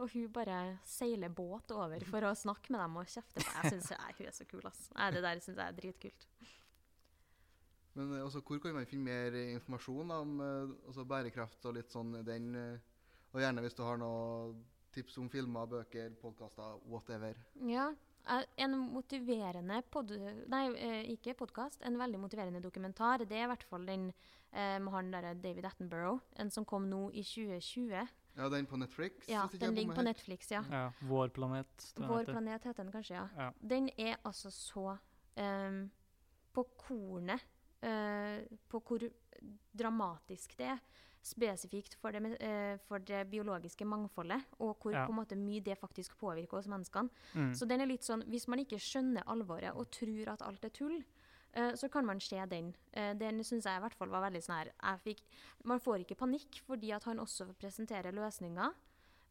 Og 0.00 0.08
hun 0.14 0.28
bare 0.32 0.58
seiler 0.86 1.28
båt 1.34 1.72
over 1.76 2.00
for 2.08 2.24
å 2.24 2.30
snakke 2.38 2.72
med 2.72 2.80
dem 2.80 2.94
og 3.02 3.10
kjefte 3.10 3.42
på 3.42 3.50
Jeg 3.58 3.74
synes, 3.74 3.90
nei, 4.00 4.12
Hun 4.20 4.28
er 4.30 4.36
så 4.36 4.46
kul, 4.48 4.62
ass. 4.70 4.86
Nei, 4.96 5.08
det 5.16 5.22
der 5.26 5.42
syns 5.44 5.58
jeg 5.60 5.66
er 5.66 5.76
dritkult. 5.76 6.28
Men 7.98 8.12
eh, 8.16 8.24
også, 8.24 8.42
hvor 8.46 8.60
kan 8.62 8.76
man 8.76 8.88
finne 8.88 9.08
mer 9.08 9.38
informasjon 9.40 10.12
om 10.14 10.36
eh, 10.44 10.74
også 10.90 11.06
bærekraft 11.08 11.66
og 11.66 11.78
litt 11.78 11.90
sånn 11.90 12.20
den 12.26 12.52
eh, 12.58 13.00
Og 13.32 13.42
gjerne 13.42 13.62
hvis 13.64 13.76
du 13.78 13.82
har 13.86 13.98
noen 14.00 14.60
tips 14.90 15.20
om 15.22 15.28
filmer, 15.30 15.68
bøker, 15.70 16.10
podkaster, 16.18 16.80
whatever. 16.90 17.36
Ja. 17.62 17.92
En 18.58 18.74
motiverende 18.90 19.76
pod... 19.86 20.10
Nei, 20.50 20.64
ikke 21.12 21.36
podkast. 21.38 21.84
En 21.86 21.94
veldig 21.98 22.18
motiverende 22.20 22.60
dokumentar. 22.62 23.22
Det 23.22 23.38
er 23.38 23.46
i 23.46 23.50
hvert 23.52 23.62
fall 23.70 23.86
den 23.86 24.08
eh, 24.10 24.80
med 24.82 24.90
han 24.96 25.12
derre 25.14 25.36
David 25.38 25.68
Attenborough. 25.70 26.26
En 26.42 26.50
som 26.50 26.66
kom 26.66 26.88
nå 26.90 27.04
i 27.14 27.22
2020. 27.22 28.10
Ja, 28.34 28.48
den 28.50 28.66
på 28.66 28.76
Netflix? 28.82 29.30
Ja, 29.30 29.46
den 29.52 29.78
ligger 29.78 29.94
på. 29.94 30.02
Netflix, 30.02 30.50
ja. 30.50 30.64
Ja, 30.70 30.82
Vår 31.06 31.30
planet. 31.38 31.86
Vår 31.96 32.18
heter. 32.18 32.32
planet 32.32 32.66
heter 32.66 32.82
den 32.82 32.92
kanskje, 32.92 33.14
ja. 33.14 33.28
Ja. 33.38 33.48
Den 33.62 33.88
er 33.96 34.18
altså 34.24 34.50
så 34.50 34.96
um, 35.38 35.80
på 36.52 36.66
kornet 36.82 37.46
på 38.68 38.80
hvor 38.84 39.04
dramatisk 39.76 40.56
det 40.58 40.66
er. 40.74 40.80
Spesifikt 41.22 41.94
for 42.00 42.12
det, 42.16 42.40
eh, 42.40 42.78
for 42.88 42.98
det 42.98 43.26
biologiske 43.30 43.84
mangfoldet, 43.84 44.40
og 44.58 44.78
hvor 44.80 44.92
Ja. 44.92 45.06
måte 45.06 45.36
mye 45.36 45.60
det 45.62 45.78
faktisk 45.78 46.16
påvirker 46.18 46.54
oss 46.58 46.66
menneskene. 46.66 47.10
Mm. 47.34 47.52
Så 47.54 47.68
den 47.68 47.80
er 47.80 47.86
litt 47.86 48.02
sånn, 48.02 48.24
Hvis 48.24 48.48
man 48.48 48.58
ikke 48.58 48.78
skjønner 48.80 49.22
alvoret 49.26 49.74
og 49.76 49.90
tror 49.90 50.28
at 50.32 50.42
alt 50.42 50.64
er 50.64 50.70
tull, 50.70 51.04
eh, 51.52 51.72
så 51.72 51.90
kan 51.90 52.06
man 52.06 52.20
se 52.20 52.36
den. 52.46 52.74
Eh, 52.94 53.12
den 53.14 53.40
syns 53.44 53.64
jeg 53.64 53.76
i 53.76 53.80
hvert 53.80 53.94
fall 53.94 54.08
var 54.08 54.30
veldig 54.30 54.42
sånn 54.42 54.56
her 54.64 54.72
jeg 54.82 55.16
fikk, 55.16 55.22
Man 55.64 55.78
får 55.78 56.06
ikke 56.06 56.16
panikk 56.16 56.62
fordi 56.66 56.90
at 56.94 57.04
han 57.04 57.18
også 57.18 57.54
presenterer 57.58 58.12
løsninger. 58.12 58.72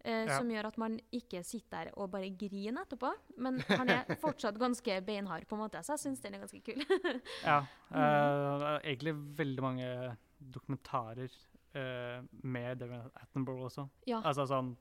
Eh, 0.03 0.25
Ja. 0.27 0.37
Som 0.37 0.49
gjør 0.49 0.65
at 0.67 0.77
man 0.77 0.99
ikke 1.11 1.43
sitter 1.43 1.85
der 1.85 1.91
og 1.97 2.11
bare 2.11 2.29
griner 2.29 2.81
etterpå. 2.85 3.11
Men 3.37 3.59
han 3.67 3.89
er 3.89 4.03
fortsatt 4.23 4.57
ganske 4.59 5.01
beinhard, 5.05 5.45
på 5.47 5.55
en 5.55 5.61
måte, 5.65 5.81
så 5.83 5.93
jeg 5.97 5.99
syns 6.05 6.21
den 6.21 6.33
er 6.35 6.39
ganske 6.39 6.61
kul. 6.61 6.83
Ja. 7.43 7.61
Mm. 7.89 7.97
er 7.99 8.79
egentlig 8.83 9.13
veldig 9.37 9.61
mange 9.63 10.17
dokumentarer 10.39 11.29
eh, 11.75 12.21
med 12.43 12.77
David 12.79 13.09
Attenborough 13.21 13.65
også. 13.69 13.87
ja. 14.07 14.21
Altså 14.23 14.41
altså 14.41 14.75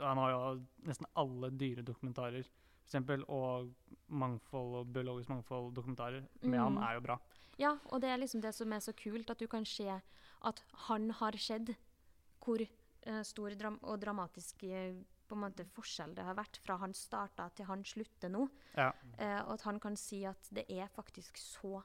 Han 0.00 0.16
har 0.18 0.30
jo 0.32 0.62
nesten 0.88 1.06
alle 1.16 1.50
dyredokumentarer, 1.50 2.46
eksempel, 2.86 3.24
og 3.28 3.68
mangfold 4.08 4.74
og 4.80 4.92
biologisk 4.92 5.28
mangfold-dokumentarer 5.28 6.22
med 6.42 6.58
han 6.58 6.72
Mm. 6.72 6.82
er 6.82 6.94
jo 6.94 7.00
bra. 7.00 7.18
ja, 7.58 7.76
og 7.92 8.00
det 8.00 8.08
er 8.10 8.16
liksom 8.16 8.40
det 8.42 8.54
som 8.54 8.72
er 8.72 8.78
så 8.80 8.92
kult, 8.92 9.30
at 9.30 9.38
du 9.38 9.46
kan 9.46 9.64
se 9.64 9.88
at 10.44 10.62
han 10.88 11.10
har 11.10 11.32
skjedd 11.32 11.74
hvor 12.44 12.58
stor 13.26 13.56
dram 13.58 13.78
og 13.82 13.98
dramatisk 14.02 14.64
eh, 14.68 14.94
på 15.32 15.38
en 15.38 15.46
måte 15.46 15.64
forskjell 15.72 16.12
det 16.16 16.26
har 16.26 16.36
vært 16.36 16.60
fra 16.60 16.76
han 16.82 16.92
starta 16.96 17.48
til 17.56 17.68
han 17.70 17.84
slutter 17.88 18.32
nå. 18.32 18.46
Ja. 18.76 18.90
Eh, 19.16 19.40
og 19.46 19.56
at 19.56 19.66
han 19.68 19.80
kan 19.80 19.96
si 19.96 20.22
at 20.28 20.52
det 20.52 20.66
er 20.68 20.92
faktisk 20.92 21.40
så 21.40 21.80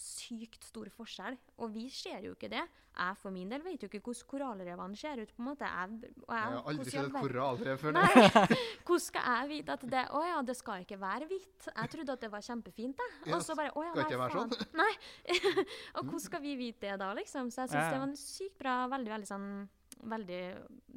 sykt 0.00 0.68
stor 0.68 0.88
forskjell. 0.94 1.34
Og 1.60 1.72
vi 1.74 1.88
ser 1.92 2.22
jo 2.24 2.36
ikke 2.36 2.50
det. 2.52 2.62
Jeg 2.90 3.16
for 3.20 3.32
min 3.34 3.50
del 3.50 3.62
vet 3.62 3.82
jo 3.82 3.88
ikke 3.88 4.00
hvordan 4.02 4.28
korallrevene 4.30 4.98
ser 4.98 5.20
ut. 5.22 5.32
på 5.34 5.42
en 5.42 5.48
måte. 5.48 5.66
Jeg, 5.66 6.12
og 6.26 6.30
Jeg 6.34 6.38
jeg, 6.38 6.54
har 6.54 6.70
aldri 6.72 6.94
sett 6.94 7.08
et 7.08 7.18
korallrev 7.18 7.82
før. 7.82 7.96
Nei, 7.98 8.14
hvordan 8.86 9.04
skal 9.04 9.28
jeg 9.34 9.50
vite 9.50 9.76
at 9.76 9.84
det 9.94 10.04
Å 10.14 10.22
ja, 10.26 10.38
det 10.46 10.56
skal 10.58 10.86
ikke 10.86 11.00
være 11.00 11.28
hvitt. 11.30 11.68
Jeg 11.68 11.92
trodde 11.96 12.16
at 12.16 12.24
det 12.24 12.32
var 12.32 12.46
kjempefint, 12.46 13.02
jeg. 13.02 13.34
Og 13.34 13.44
så 13.46 13.58
bare 13.58 13.74
Å 13.74 13.84
ja, 13.88 13.92
nei, 13.98 14.06
ikke 14.06 14.30
sånn. 14.36 14.56
faen. 14.56 14.72
Nei. 14.78 14.92
og 15.96 16.00
hvordan 16.06 16.24
skal 16.28 16.44
vi 16.46 16.56
vite 16.60 16.86
det 16.86 16.96
da, 17.02 17.12
liksom? 17.18 17.50
Så 17.50 17.66
jeg 17.66 17.74
syns 17.74 17.82
ja. 17.82 17.90
det 17.90 18.00
var 18.00 18.08
en 18.08 18.18
sykt 18.24 18.58
bra, 18.62 18.78
veldig, 18.94 19.14
veldig 19.18 19.30
sånn 19.34 19.50
Veldig 20.08 20.42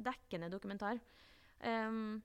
dekkende 0.04 0.48
dokumentar. 0.52 1.00
Um, 1.64 2.22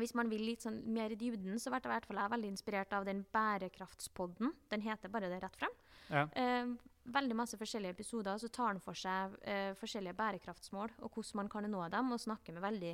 hvis 0.00 0.14
man 0.16 0.30
vil 0.32 0.44
litt 0.46 0.64
sånn 0.64 0.78
mer 0.94 1.12
i 1.12 1.18
dybden, 1.20 1.58
så 1.60 1.68
ble 1.68 1.82
jeg 1.82 1.90
i 1.90 1.92
hvert 1.92 2.08
fall 2.08 2.20
veldig 2.32 2.48
inspirert 2.48 2.94
av 2.96 3.04
den 3.04 3.26
bærekraftspodden. 3.34 4.54
Den 4.72 4.84
heter 4.86 5.12
bare 5.12 5.28
det 5.28 5.42
rett 5.42 5.58
frem. 5.60 5.74
Ja. 6.08 6.24
Eh, 6.32 6.70
veldig 7.12 7.36
masse 7.36 7.58
forskjellige 7.60 7.96
episoder, 7.96 8.38
så 8.40 8.48
tar 8.52 8.72
den 8.72 8.82
for 8.84 8.96
seg 8.96 9.36
eh, 9.48 9.72
forskjellige 9.76 10.16
bærekraftsmål 10.16 10.94
og 11.02 11.10
hvordan 11.10 11.42
man 11.42 11.50
kan 11.52 11.68
nå 11.68 11.82
dem, 11.92 12.12
og 12.14 12.22
snakker 12.22 12.56
med 12.56 12.64
veldig 12.64 12.92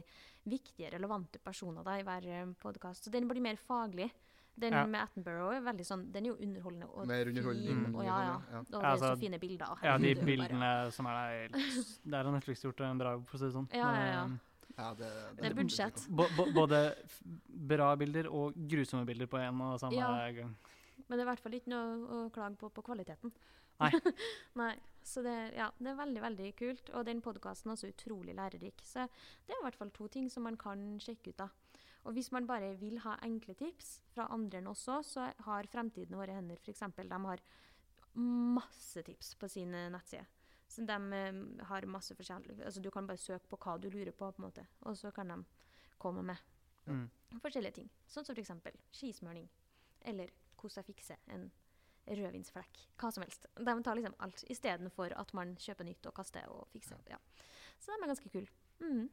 viktige, 0.50 0.90
relevante 0.96 1.38
personer 1.42 1.86
da, 1.86 1.98
i 1.98 2.06
hver 2.06 2.26
uh, 2.32 2.54
podkast. 2.62 3.06
Så 3.06 3.14
den 3.14 3.28
blir 3.30 3.44
mer 3.44 3.60
faglig. 3.62 4.08
Den 4.58 4.72
Ja. 4.72 4.86
med 4.86 5.00
Attenborough 5.00 5.54
er 5.56 5.60
veldig 5.62 5.84
sånn, 5.86 6.10
den 6.12 6.24
er 6.26 6.28
jo 6.30 6.36
underholdende 6.42 6.88
og 6.90 7.06
Mer 7.06 7.26
underholdning. 7.30 7.84
fin. 7.84 7.94
Og, 7.94 8.04
ja, 8.04 8.16
ja. 8.22 8.34
og 8.34 8.42
ja. 8.50 8.58
Og 8.58 8.64
det 8.66 8.72
Ja, 8.82 8.92
er 8.92 8.96
så 8.98 9.04
altså, 9.04 9.20
fine 9.20 9.38
bilder. 9.38 9.78
Ja, 9.84 9.98
de 9.98 10.02
det 10.08 10.16
bare- 10.16 10.26
bildene 10.26 10.92
som 10.92 11.06
er 11.06 11.12
der, 11.12 11.58
er 11.58 12.10
Der 12.10 12.22
har 12.24 12.32
Netflix 12.32 12.62
gjort 12.62 12.80
en 12.80 12.98
bra 12.98 13.12
jobb, 13.12 13.26
for 13.28 13.36
å 13.36 13.38
si 13.40 13.44
det 13.46 13.54
sånn. 13.54 13.68
Ja, 13.72 13.92
ja, 13.94 14.06
ja. 14.12 14.28
Ja, 14.78 14.94
det, 14.94 15.08
Det 15.36 15.44
er 15.50 15.54
budsjett. 15.54 16.08
Både 16.54 16.94
bra 17.48 17.96
bilder 17.96 18.28
og 18.30 18.54
grusomme 18.54 19.04
bilder 19.06 19.26
på 19.26 19.38
en 19.38 19.60
og 19.60 19.80
samme 19.80 19.94
Ja. 19.94 20.30
gang. 20.32 20.56
Men 21.08 21.18
det 21.18 21.26
er 21.26 21.30
i 21.30 21.34
hvert 21.34 21.40
fall 21.40 21.52
ikke 21.52 21.68
noe 21.68 22.26
å 22.26 22.30
klage 22.32 22.56
på 22.58 22.70
på 22.72 22.82
kvaliteten. 22.82 23.32
Nei. 23.80 23.90
Nei. 24.56 24.74
Så 25.08 25.22
det, 25.24 25.34
ja, 25.56 25.70
det 25.78 25.88
er 25.92 25.96
veldig, 25.98 26.20
veldig 26.22 26.48
kult. 26.58 26.90
Og 26.98 27.06
den 27.08 27.22
podkasten 27.24 27.70
er 27.70 27.76
også 27.78 27.88
utrolig 27.94 28.34
lærerik. 28.36 28.82
Så 28.84 29.06
det 29.46 29.54
er 29.54 29.60
i 29.62 29.64
hvert 29.64 29.78
fall 29.80 29.90
to 29.96 30.08
ting 30.12 30.28
som 30.30 30.44
man 30.44 30.58
kan 30.60 30.98
sjekke 31.00 31.32
ut. 31.32 31.40
av. 31.46 31.54
Og 32.04 32.12
hvis 32.16 32.30
man 32.32 32.46
bare 32.46 32.74
vil 32.80 32.98
ha 33.04 33.16
enkle 33.26 33.54
tips 33.58 33.98
fra 34.14 34.28
andre 34.32 34.60
enn 34.60 34.68
oss 34.70 34.84
òg, 34.88 35.02
så 35.04 35.26
har 35.44 35.66
Fremtiden 35.72 36.14
i 36.14 36.20
våre 36.20 36.36
hender 36.36 36.60
f.eks. 36.62 36.84
De 36.96 37.20
har 37.24 37.42
masse 38.18 39.02
tips 39.06 39.34
på 39.40 39.48
sin 39.48 39.72
nettside. 39.92 40.26
Så 40.68 40.84
de 40.84 40.96
eh, 41.16 41.38
har 41.70 41.86
masse 41.88 42.12
forskjellig 42.14 42.58
Altså 42.60 42.80
du 42.84 42.90
kan 42.92 43.06
bare 43.08 43.16
søke 43.20 43.48
på 43.48 43.56
hva 43.56 43.78
du 43.80 43.88
lurer 43.88 44.12
på, 44.12 44.28
på 44.32 44.42
en 44.42 44.48
måte. 44.50 44.66
og 44.84 44.96
så 44.96 45.10
kan 45.12 45.28
de 45.28 45.44
komme 45.98 46.22
med 46.22 46.36
Mm. 46.88 47.10
forskjellige 47.42 47.74
ting. 47.74 47.88
Sånn 48.08 48.24
som 48.24 48.34
f.eks. 48.34 48.50
skismøring. 48.96 49.48
Eller 50.08 50.30
hvordan 50.56 50.76
jeg 50.80 50.84
fikser 50.94 51.16
en 51.28 51.50
rødvinsflekk. 52.08 52.82
Hva 53.00 53.12
som 53.14 53.24
helst. 53.24 53.46
De 53.56 53.74
tar 53.84 53.98
liksom 53.98 54.14
alt, 54.24 54.44
istedenfor 54.50 55.14
at 55.16 55.32
man 55.36 55.56
kjøper 55.60 55.88
nytt 55.88 56.10
og 56.10 56.16
kaster 56.16 56.46
og 56.52 56.68
fikser. 56.72 57.00
Ja. 57.10 57.18
Så 57.78 57.92
de 57.92 57.98
er 58.02 58.12
ganske 58.12 58.32
kule. 58.32 58.48
Mm. 58.80 59.08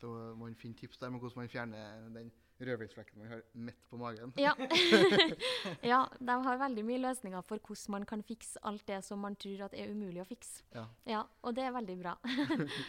Så 0.00 0.10
man 0.38 0.56
finner 0.58 0.76
tips 0.78 0.98
der 0.98 1.12
med 1.14 1.22
hvordan 1.22 1.44
man 1.44 1.52
fjerner 1.52 2.08
den 2.14 2.32
rødvinsflekken 2.60 3.18
man 3.18 3.30
har 3.30 3.42
midt 3.52 3.86
på 3.90 3.96
magen. 3.96 4.32
Ja. 4.38 4.52
ja, 5.92 6.00
de 6.20 6.36
har 6.46 6.58
veldig 6.58 6.84
mye 6.86 7.02
løsninger 7.02 7.46
for 7.48 7.62
hvordan 7.62 7.98
man 7.98 8.06
kan 8.10 8.22
fikse 8.22 8.60
alt 8.62 8.86
det 8.88 9.00
som 9.04 9.22
man 9.22 9.36
tror 9.36 9.66
at 9.68 9.74
er 9.78 9.90
umulig 9.94 10.22
å 10.22 10.28
fikse. 10.28 10.62
Ja. 10.74 10.86
Ja, 11.08 11.24
og 11.42 11.56
det 11.56 11.66
er 11.68 11.74
veldig 11.78 11.98
bra. 12.02 12.18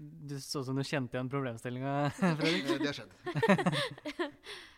Du 0.00 0.32
så 0.40 0.62
ut 0.62 0.64
som 0.64 0.78
du 0.78 0.80
kjente 0.80 1.12
igjen 1.12 1.28
problemstillinga, 1.28 1.90
Fredrik. 2.16 2.62
Eh, 2.64 2.78
Det 2.80 2.86
har 2.88 2.96
skjedd. 2.96 3.10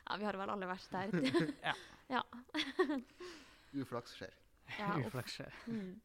Ja, 0.08 0.16
vi 0.18 0.26
har 0.26 0.35
vel 0.40 0.50
alle 0.50 0.66
vært 0.66 0.90
der. 0.90 1.12
Uflaks 3.74 4.16
skjer. 4.18 4.35
Ja. 4.78 4.90
Uflaks 5.06 5.38
skjer. 5.38 5.54
Mm. 5.66 6.00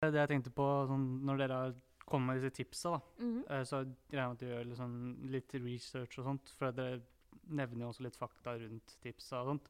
Det 0.00 0.16
jeg 0.16 0.30
tenkte 0.32 0.52
på 0.56 0.66
sånn, 0.88 1.06
når 1.28 1.40
dere 1.42 1.60
har 1.64 1.74
kommet 2.08 2.32
med 2.34 2.40
disse 2.40 2.56
tipsa, 2.56 2.96
da, 2.96 3.00
mm. 3.20 3.40
eh, 3.52 3.64
så 3.68 3.82
regner 3.84 4.16
jeg 4.16 4.28
med 4.28 4.36
at 4.36 4.42
du 4.42 4.46
gjør 4.48 4.76
sånn, 4.78 4.94
litt 5.30 5.54
research 5.60 6.18
og 6.18 6.26
sånt, 6.26 6.52
for 6.58 6.72
dere 6.74 7.02
nevner 7.50 7.84
jo 7.84 7.90
også 7.92 8.06
litt 8.06 8.16
fakta 8.18 8.56
rundt 8.58 8.96
tipsa 9.04 9.42
og 9.42 9.52
sånt. 9.52 9.68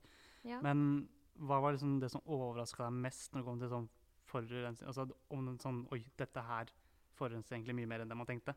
Ja. 0.48 0.60
Men 0.64 1.08
hva 1.40 1.58
var 1.60 1.74
liksom 1.74 1.98
det 2.00 2.10
som 2.12 2.22
overraska 2.24 2.86
deg 2.86 3.00
mest 3.04 3.32
når 3.34 3.42
det 3.42 3.48
kom 3.48 3.60
til 3.60 3.72
sånn 3.72 3.88
forurensning? 4.30 4.88
Altså 4.88 5.06
om 5.34 5.46
den 5.50 5.58
sånn 5.60 5.82
Oi, 5.92 6.00
dette 6.20 6.44
her 6.44 6.70
forurenser 7.18 7.56
egentlig 7.56 7.76
mye 7.80 7.90
mer 7.90 8.04
enn 8.04 8.12
det 8.12 8.16
man 8.16 8.28
tenkte. 8.28 8.54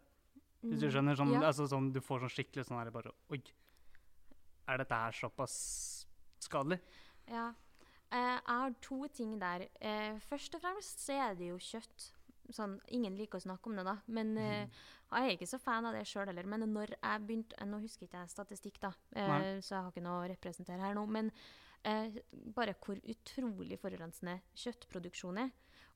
Hvis 0.63 0.79
du 0.79 0.87
Mm. 0.87 0.93
skjønner? 0.93 1.15
Sånn, 1.19 1.33
Ja. 1.33 1.41
altså, 1.49 1.67
sånn, 1.67 1.91
du 1.91 1.99
får 1.99 2.21
sånn 2.23 2.31
skikkelig 2.31 2.65
sånn 2.67 2.79
her 2.79 2.91
bare 2.91 3.11
Oi, 3.31 3.41
er 4.67 4.77
dette 4.77 4.95
her 4.95 5.11
såpass 5.11 6.05
skadelig? 6.39 6.79
Ja. 7.27 7.53
Eh, 8.13 8.33
jeg 8.37 8.41
har 8.45 8.75
to 8.85 8.99
ting 9.09 9.37
der. 9.41 9.67
Eh, 9.81 10.19
først 10.29 10.53
og 10.55 10.61
fremst 10.61 11.01
så 11.01 11.15
er 11.29 11.37
det 11.39 11.47
jo 11.49 11.57
kjøtt. 11.57 12.11
Sånn, 12.53 12.75
ingen 12.93 13.15
liker 13.17 13.39
å 13.39 13.45
snakke 13.45 13.69
om 13.71 13.77
det, 13.79 13.85
da. 13.87 13.95
Men 14.13 14.33
eh, 14.37 14.67
jeg 15.13 15.23
er 15.29 15.35
ikke 15.37 15.47
så 15.49 15.59
fan 15.63 15.85
av 15.89 15.95
det 15.95 16.03
sjøl 16.09 16.27
heller. 16.29 16.45
Men 16.51 16.67
når 16.73 16.93
jeg 16.97 17.23
begynte 17.25 17.65
Nå 17.69 17.79
husker 17.81 18.05
ikke 18.05 18.21
jeg 18.25 18.33
statistikk, 18.33 18.79
da, 18.83 18.91
Nei. 19.15 19.39
så 19.63 19.77
jeg 19.77 19.81
har 19.85 19.91
ikke 19.93 20.03
noe 20.05 20.25
å 20.25 20.29
representere 20.33 20.83
her 20.83 20.97
nå. 20.97 21.05
Men 21.09 21.31
eh, 21.87 22.19
bare 22.53 22.75
hvor 22.83 22.99
utrolig 23.01 23.79
forurensende 23.81 24.37
kjøttproduksjon 24.59 25.41
er. 25.47 25.49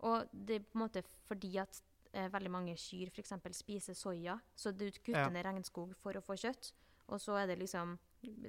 Og 0.07 0.29
det 0.31 0.55
er 0.61 0.65
på 0.65 0.77
en 0.79 0.85
måte 0.85 1.03
fordi 1.27 1.57
at 1.61 1.81
veldig 2.17 2.49
mange 2.49 2.73
kyr 2.79 3.11
f.eks. 3.11 3.33
spiser 3.53 3.93
soya, 3.93 4.39
så 4.57 4.71
du 4.73 4.87
kutter 5.03 5.27
Ja. 5.27 5.29
ned 5.29 5.45
regnskog 5.45 5.91
for 6.01 6.17
å 6.17 6.21
få 6.23 6.33
kjøtt. 6.39 6.71
Og 7.11 7.19
så 7.21 7.35
er 7.37 7.47
det 7.51 7.59
liksom 7.59 7.97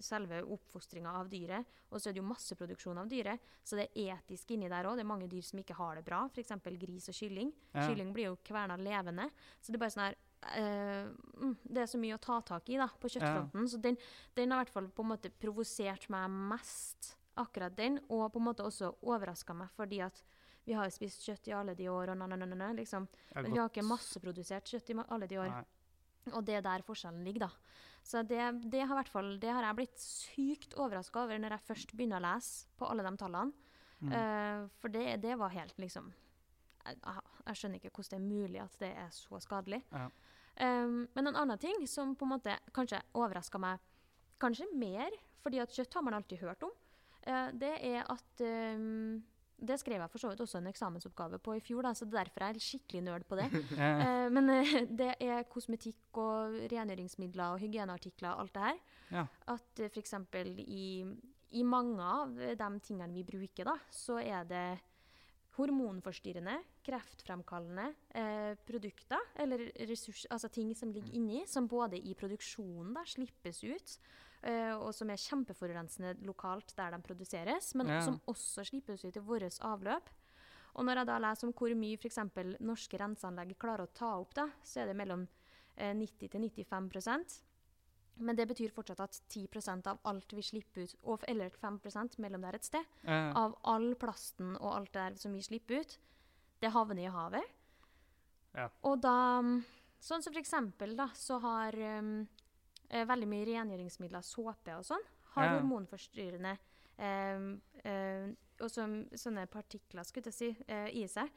selve 0.04 0.40
oppfostringa 0.42 1.12
av 1.20 1.28
dyret. 1.30 1.66
Og 1.90 2.00
så 2.00 2.10
er 2.10 2.16
det 2.16 2.22
jo 2.22 2.28
masseproduksjon 2.28 3.00
av 3.00 3.10
dyret, 3.10 3.44
så 3.64 3.78
det 3.78 3.88
er 3.88 4.16
etisk 4.16 4.54
inni 4.54 4.70
der 4.70 4.88
òg. 4.88 4.98
Det 4.98 5.04
er 5.04 5.10
mange 5.10 5.28
dyr 5.30 5.44
som 5.44 5.60
ikke 5.60 5.76
har 5.78 5.98
det 5.98 6.06
bra, 6.06 6.24
f.eks. 6.32 6.54
gris 6.80 7.10
og 7.10 7.18
kylling. 7.18 7.52
Ja. 7.74 7.84
Kylling 7.88 8.14
blir 8.16 8.30
jo 8.30 8.40
kverna 8.44 8.78
levende. 8.80 9.28
Så 9.60 9.72
det 9.72 9.78
er 9.78 9.84
bare 9.84 9.94
sånn 9.96 10.06
her 10.08 10.18
mm, 10.38 11.54
Det 11.64 11.82
er 11.82 11.90
så 11.90 12.00
mye 12.00 12.16
å 12.16 12.22
ta 12.22 12.40
tak 12.46 12.68
i 12.70 12.78
da, 12.80 12.88
på 12.88 13.10
kjøttfronten. 13.10 13.70
Så 13.70 13.80
den, 13.82 13.98
den 14.38 14.52
har 14.54 14.62
i 14.62 14.66
hvert 14.66 14.74
fall 14.74 14.90
på 14.94 15.06
en 15.06 15.12
måte 15.14 15.32
provosert 15.34 16.08
meg 16.12 16.28
mest, 16.54 17.14
akkurat 17.38 17.76
den. 17.78 18.00
Og 18.08 18.28
på 18.32 18.42
en 18.42 18.48
måte 18.50 18.66
også 18.66 18.94
overraska 19.06 19.56
meg, 19.56 19.72
fordi 19.76 20.02
at 20.06 20.22
vi 20.68 20.76
har 20.76 20.90
spist 20.92 21.24
kjøtt 21.24 21.48
i 21.48 21.56
alle 21.56 21.72
de 21.78 21.86
år, 21.88 22.12
og 22.12 22.18
na, 22.20 22.26
na, 22.28 22.36
na, 22.36 22.48
na, 22.48 22.56
na, 22.58 22.72
liksom. 22.76 23.06
Men 23.38 23.52
vi 23.54 23.60
har 23.60 23.70
ikke 23.70 23.86
masseprodusert 23.88 24.68
kjøtt 24.68 24.90
i 24.92 24.96
alle 25.06 25.28
de 25.30 25.38
år. 25.40 25.52
Nei. 25.54 25.64
Og 26.34 26.42
det 26.44 26.58
er 26.58 26.64
der 26.66 26.84
forskjellen 26.84 27.22
ligger, 27.24 27.46
da. 27.46 27.86
Så 28.08 28.22
det, 28.24 28.40
det, 28.72 28.86
har, 28.88 29.08
fall, 29.12 29.34
det 29.40 29.50
har 29.52 29.66
jeg 29.66 29.76
blitt 29.76 30.00
sykt 30.00 30.76
overraska 30.80 31.26
over 31.26 31.40
når 31.40 31.58
jeg 31.58 31.66
først 31.66 31.92
begynner 31.92 32.22
å 32.22 32.24
lese 32.30 32.70
på 32.80 32.88
alle 32.88 33.04
de 33.04 33.12
tallene. 33.20 33.68
Mm. 33.98 34.12
Uh, 34.14 34.62
for 34.80 34.94
det, 34.94 35.18
det 35.24 35.34
var 35.36 35.52
helt 35.52 35.74
liksom 35.82 36.12
jeg, 36.86 36.98
jeg 37.02 37.58
skjønner 37.58 37.80
ikke 37.80 37.90
hvordan 37.90 38.12
det 38.12 38.18
er 38.18 38.28
mulig 38.28 38.60
at 38.62 38.76
det 38.80 38.90
er 39.02 39.08
så 39.12 39.40
skadelig. 39.42 39.80
Ja. 39.92 40.06
Um, 40.58 41.02
men 41.14 41.30
en 41.30 41.40
annen 41.42 41.60
ting 41.60 41.84
som 41.90 42.14
på 42.18 42.26
en 42.26 42.32
måte 42.36 42.54
kanskje 42.74 43.02
overraska 43.18 43.60
meg 43.62 43.82
kanskje 44.42 44.70
mer, 44.78 45.12
fordi 45.42 45.60
at 45.62 45.74
kjøtt 45.74 45.98
har 45.98 46.06
man 46.06 46.16
alltid 46.18 46.40
hørt 46.46 46.64
om, 46.64 46.72
uh, 47.26 47.50
det 47.58 47.74
er 47.90 48.06
at 48.06 48.44
um, 48.78 49.18
Det 49.58 49.78
skrev 49.80 49.98
jeg 49.98 50.10
for 50.12 50.22
så 50.22 50.30
vidt 50.30 50.42
også 50.44 50.60
en 50.60 50.70
eksamensoppgave 50.70 51.40
på 51.42 51.56
i 51.58 51.62
fjor, 51.64 51.82
da, 51.82 51.94
så 51.96 52.06
derfor 52.06 52.44
er 52.46 52.58
jeg 52.58 52.66
skikkelig 52.66 53.02
nerd 53.08 53.26
på 53.28 53.40
det. 53.40 53.48
Eh, 53.78 54.18
Eh, 54.28 54.30
men 54.32 54.50
eh, 54.52 54.74
det 55.00 55.14
er 55.24 55.46
kosmetikk 55.50 56.20
og 56.20 56.58
rengjøringsmidler 56.72 57.54
og 57.54 57.62
hygieneartikler 57.62 58.34
og 58.34 58.44
alt 58.44 58.54
det 58.54 58.66
her. 58.68 58.78
Ja. 59.10 59.24
At 59.54 59.82
uh, 59.82 59.88
f.eks. 59.88 60.14
I, 60.66 60.86
i 61.56 61.64
mange 61.64 62.04
av 62.04 62.38
eh, 62.40 62.56
de 62.58 62.68
tingene 62.84 63.14
vi 63.14 63.24
bruker, 63.26 63.68
da, 63.68 63.76
så 63.94 64.20
er 64.20 64.46
det 64.48 64.66
hormonforstyrrende, 65.58 66.54
kreftfremkallende 66.86 67.88
eh, 68.14 68.54
produkter, 68.68 69.22
eller 69.42 69.64
ressurs, 69.90 70.22
altså 70.30 70.50
ting 70.54 70.70
som 70.78 70.92
ligger 70.94 71.16
inni, 71.18 71.42
som 71.50 71.66
både 71.68 71.98
i 71.98 72.14
produksjonen 72.18 72.92
da, 72.94 73.02
slippes 73.08 73.64
ut, 73.66 73.96
eh, 73.98 74.27
og 74.78 74.92
som 74.94 75.10
er 75.10 75.18
kjempeforurensende 75.18 76.14
lokalt 76.26 76.74
der 76.78 76.94
de 76.94 77.02
produseres, 77.02 77.74
men 77.74 77.88
Ja. 77.88 78.00
som 78.00 78.20
også 78.26 78.64
slipes 78.64 79.04
ut 79.04 79.16
i 79.16 79.20
vårt 79.20 79.58
avløp. 79.60 80.10
Og 80.74 80.84
når 80.84 81.00
jeg 81.00 81.06
da 81.06 81.18
leser 81.18 81.48
om 81.48 81.52
hvor 81.52 81.74
mye 81.74 81.98
f.eks. 81.98 82.18
norske 82.60 82.98
renseanlegg 83.00 83.56
klarer 83.58 83.86
å 83.86 83.92
ta 83.92 84.12
opp, 84.20 84.34
da, 84.34 84.48
så 84.62 84.80
er 84.80 84.86
det 84.86 84.96
mellom 84.96 85.26
eh, 85.76 85.94
90 85.94 86.28
til 86.28 86.40
95% 86.40 87.40
Men 88.20 88.34
det 88.34 88.48
betyr 88.48 88.72
fortsatt 88.74 89.00
at 89.00 89.20
10% 89.30 89.86
av 89.86 89.98
alt 90.04 90.32
vi 90.34 90.42
slipper 90.42 90.82
ut, 90.82 90.94
og, 91.04 91.24
eller 91.28 91.50
5 91.50 91.80
mellom 92.18 92.42
der 92.42 92.54
et 92.54 92.64
sted, 92.64 92.84
ja. 93.04 93.32
av 93.32 93.54
all 93.62 93.94
plasten 93.94 94.56
og 94.56 94.74
alt 94.74 94.92
det 94.92 95.00
der 95.00 95.14
som 95.22 95.32
vi 95.32 95.42
slipper 95.42 95.80
ut, 95.80 95.98
det 96.60 96.72
havner 96.72 96.98
i 96.98 97.06
havet. 97.06 97.44
Ja. 98.54 98.68
Og 98.82 99.00
da 99.00 99.40
mm, 99.40 99.62
Sånn 99.98 100.22
som 100.22 100.32
for 100.32 100.38
eksempel, 100.38 100.94
da, 100.98 101.08
så 101.14 101.40
har 101.42 101.74
um, 101.74 102.28
eh, 102.90 103.04
veldig 103.06 103.28
mye 103.28 103.46
rengjøringsmidler, 103.46 104.22
såpe 104.24 104.74
og 104.76 104.84
sånn, 104.84 105.04
har 105.34 105.44
Ja. 105.44 105.58
hormonforstyrrende 105.60 106.56
um, 106.98 107.60
eh, 107.84 108.28
og 108.60 108.70
som, 108.70 109.04
sånne 109.14 109.46
partikler 109.46 110.02
skulle 110.04 110.32
jeg 110.32 110.34
si, 110.34 110.64
eh, 110.66 110.88
i 110.98 111.06
seg, 111.06 111.30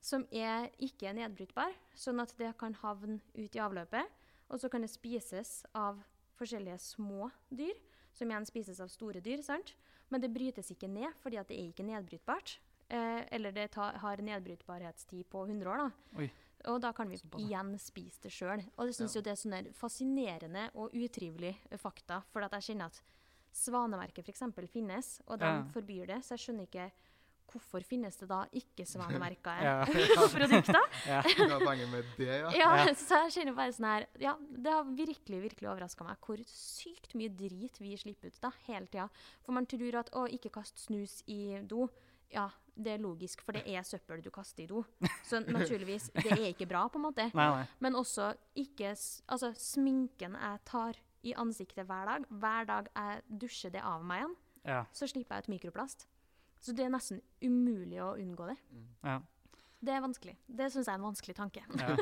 som 0.00 0.24
er 0.30 0.68
ikke 0.78 1.08
er 1.08 1.14
nedbrytbare. 1.14 1.74
sånn 1.94 2.20
at 2.22 2.36
det 2.38 2.56
kan 2.58 2.74
havne 2.74 3.20
ut 3.34 3.56
i 3.56 3.58
avløpet, 3.58 4.06
og 4.50 4.60
så 4.60 4.70
kan 4.70 4.80
det 4.82 4.90
spises 4.90 5.64
av 5.74 6.04
forskjellige 6.38 6.78
små 6.78 7.30
dyr, 7.50 7.74
som 8.12 8.28
igjen 8.30 8.46
spises 8.46 8.78
av 8.80 8.88
store 8.88 9.20
dyr, 9.20 9.42
sant? 9.42 9.74
Men 10.10 10.20
det 10.20 10.32
brytes 10.32 10.70
ikke 10.70 10.88
ned, 10.88 11.12
fordi 11.20 11.36
det 11.36 11.56
er 11.58 11.72
ikke 11.72 11.84
nedbrytbart. 11.84 12.58
Eh, 12.90 13.26
eller 13.32 13.52
det 13.52 13.72
tar, 13.72 13.98
har 13.98 14.16
nedbrytbarhetstid 14.16 15.26
på 15.28 15.42
100 15.46 15.68
år, 15.68 15.76
da. 15.76 15.90
Oi. 16.22 16.30
Og 16.66 16.80
da 16.82 16.92
kan 16.92 17.08
vi 17.08 17.16
igjen 17.38 17.78
spise 17.78 18.20
det 18.22 18.32
sjøl. 18.32 18.64
Og 18.76 18.86
jeg 18.86 18.94
syns 18.94 19.14
Ja. 19.14 19.20
jo 19.20 19.22
det 19.22 19.30
er 19.30 19.42
sånne 19.42 19.74
fascinerende 19.74 20.70
og 20.74 20.90
utrivelig 20.92 21.56
eh, 21.70 21.78
fakta. 21.78 22.22
For 22.32 22.42
at 22.42 22.52
jeg 22.52 22.62
kjenner 22.74 22.86
at 22.86 23.00
Svanemerket 23.52 24.24
f.eks. 24.28 24.42
finnes, 24.70 25.20
og 25.26 25.38
de 25.40 25.44
Ja. 25.46 25.62
forbyr 25.72 26.06
det. 26.06 26.18
Så 26.24 26.36
jeg 26.36 26.38
skjønner 26.44 26.66
ikke 26.68 26.90
hvorfor 27.48 27.82
finnes 27.82 28.14
det 28.20 28.28
da 28.28 28.42
ikke 28.52 28.84
svanemerka 28.84 29.54
Ja. 29.64 29.84
produkter. 30.36 30.76
ja. 31.06 31.22
Med 31.88 32.04
det, 32.18 32.26
ja? 32.26 32.50
Ja, 32.52 32.76
Ja. 32.84 32.92
så 32.94 33.24
jeg 33.24 33.32
kjenner 33.32 33.54
bare 33.56 33.72
sånn 33.72 33.86
her 33.88 34.06
Ja, 34.20 34.34
det 34.50 34.70
har 34.70 34.84
virkelig 34.84 35.40
virkelig 35.42 35.70
overraska 35.70 36.04
meg 36.04 36.18
hvor 36.20 36.36
sykt 36.46 37.14
mye 37.14 37.30
drit 37.30 37.78
vi 37.80 37.96
slipper 37.96 38.28
ut 38.28 38.40
da, 38.40 38.50
hele 38.66 38.86
tida. 38.86 39.08
For 39.42 39.52
man 39.52 39.66
tror 39.66 39.94
at 39.98 40.10
å, 40.12 40.26
ikke 40.28 40.52
kast 40.52 40.76
snus 40.78 41.22
i 41.26 41.58
do. 41.64 41.88
Ja, 42.34 42.48
det 42.78 42.92
er 42.94 43.02
logisk, 43.02 43.42
for 43.42 43.56
det 43.56 43.64
er 43.66 43.82
søppel 43.86 44.22
du 44.22 44.30
kaster 44.30 44.62
i 44.62 44.68
do. 44.70 44.84
Så 45.26 45.40
naturligvis, 45.40 46.10
det 46.14 46.32
er 46.32 46.44
ikke 46.52 46.68
bra, 46.70 46.84
på 46.88 47.00
en 47.00 47.06
måte. 47.08 47.26
Nei, 47.38 47.48
nei. 47.56 47.64
Men 47.82 47.98
også 47.98 48.32
ikke 48.58 48.92
Altså, 48.92 49.52
sminken 49.58 50.36
jeg 50.38 50.60
tar 50.68 51.00
i 51.26 51.34
ansiktet 51.34 51.86
hver 51.88 52.06
dag, 52.06 52.28
hver 52.30 52.68
dag 52.68 52.92
jeg 52.94 53.40
dusjer 53.42 53.74
det 53.74 53.82
av 53.82 54.04
meg 54.06 54.22
igjen, 54.22 54.36
Ja. 54.68 54.84
så 54.92 55.08
slipper 55.10 55.36
jeg 55.36 55.48
ut 55.48 55.50
mikroplast. 55.56 56.06
Så 56.60 56.74
det 56.74 56.84
er 56.86 56.92
nesten 56.94 57.20
umulig 57.42 58.00
å 58.02 58.14
unngå 58.18 58.52
det. 58.52 58.56
ja. 59.02 59.20
Det 59.78 59.92
er 59.94 60.00
vanskelig. 60.02 60.32
Det 60.50 60.66
syns 60.74 60.88
jeg 60.88 60.90
er 60.90 60.98
en 60.98 61.04
vanskelig 61.06 61.34
tanke. 61.38 61.62
Ja. 61.78 61.94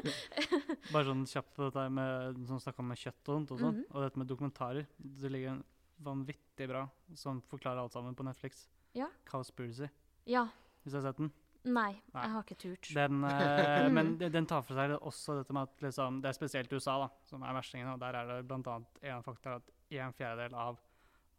Bare 0.95 1.05
sånn 1.05 1.27
kjapt 1.29 1.51
på 1.59 1.67
dette 1.67 1.83
med 1.93 2.39
som 2.49 2.61
snakka 2.63 2.81
om 2.81 2.89
med 2.89 2.97
kjøtt 2.97 3.29
og 3.29 3.35
sånt, 3.35 3.51
og, 3.53 3.61
sånt, 3.61 3.77
mm 3.77 3.83
-hmm. 3.83 3.95
og 3.95 4.03
dette 4.07 4.19
med 4.19 4.27
dokumentarer. 4.27 4.87
Det 4.97 5.31
ligger 5.31 5.51
en 5.51 5.65
vanvittig 5.99 6.69
bra 6.69 6.89
som 7.15 7.43
forklarer 7.43 7.83
alt 7.83 7.93
sammen 7.93 8.15
på 8.15 8.25
Netflix. 8.25 8.69
Ja. 8.95 9.11
Cowspiracy, 9.29 9.89
Ja. 10.27 10.47
hvis 10.85 10.93
du 10.93 10.99
har 11.01 11.07
sett 11.13 11.17
den. 11.21 11.33
Nei, 11.67 11.93
Nei. 12.15 12.23
jeg 12.23 12.31
har 12.31 12.43
ikke 12.45 12.59
turt. 12.63 12.89
Den, 12.95 13.25
eh, 13.27 13.89
men 13.97 14.13
den- 14.19 14.47
tar 14.47 14.63
for 14.63 14.75
seg 14.79 14.93
også 15.01 15.39
dette 15.41 15.53
med 15.53 15.63
at 15.67 15.81
liksom, 15.83 16.21
det 16.23 16.29
er 16.31 16.37
spesielt 16.39 16.73
USA 16.73 16.99
da, 17.03 17.09
som 17.27 17.43
er 17.43 17.55
verstingen. 17.57 17.89
Og 17.95 17.99
der 17.99 18.15
er 18.15 18.27
det 18.37 18.47
bl.a. 18.47 18.77
en 19.03 19.23
faktor 19.27 19.57
at 19.57 19.73
en 19.91 20.13
fjerdedel 20.15 20.55
av 20.55 20.79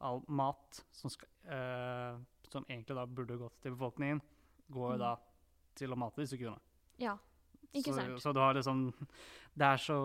all 0.01 0.19
mat 0.27 0.81
som, 0.91 1.09
skal, 1.09 1.29
eh, 1.47 2.17
som 2.51 2.65
egentlig 2.69 2.95
da 2.99 3.05
burde 3.07 3.37
gått 3.39 3.55
til 3.63 3.71
befolkningen, 3.77 4.19
går 4.69 4.93
Mm. 4.97 4.99
da 4.99 5.15
til 5.75 5.93
å 5.93 5.97
mate 5.97 6.19
disse 6.21 6.37
kuene. 6.37 6.59
Ja, 6.99 7.15
ikke 7.73 7.93
så, 7.93 8.01
sant? 8.01 8.19
Så 8.21 8.33
du 8.33 8.39
har 8.39 8.53
liksom 8.53 8.91
Det 9.57 9.65
er 9.65 9.77
så 9.77 9.97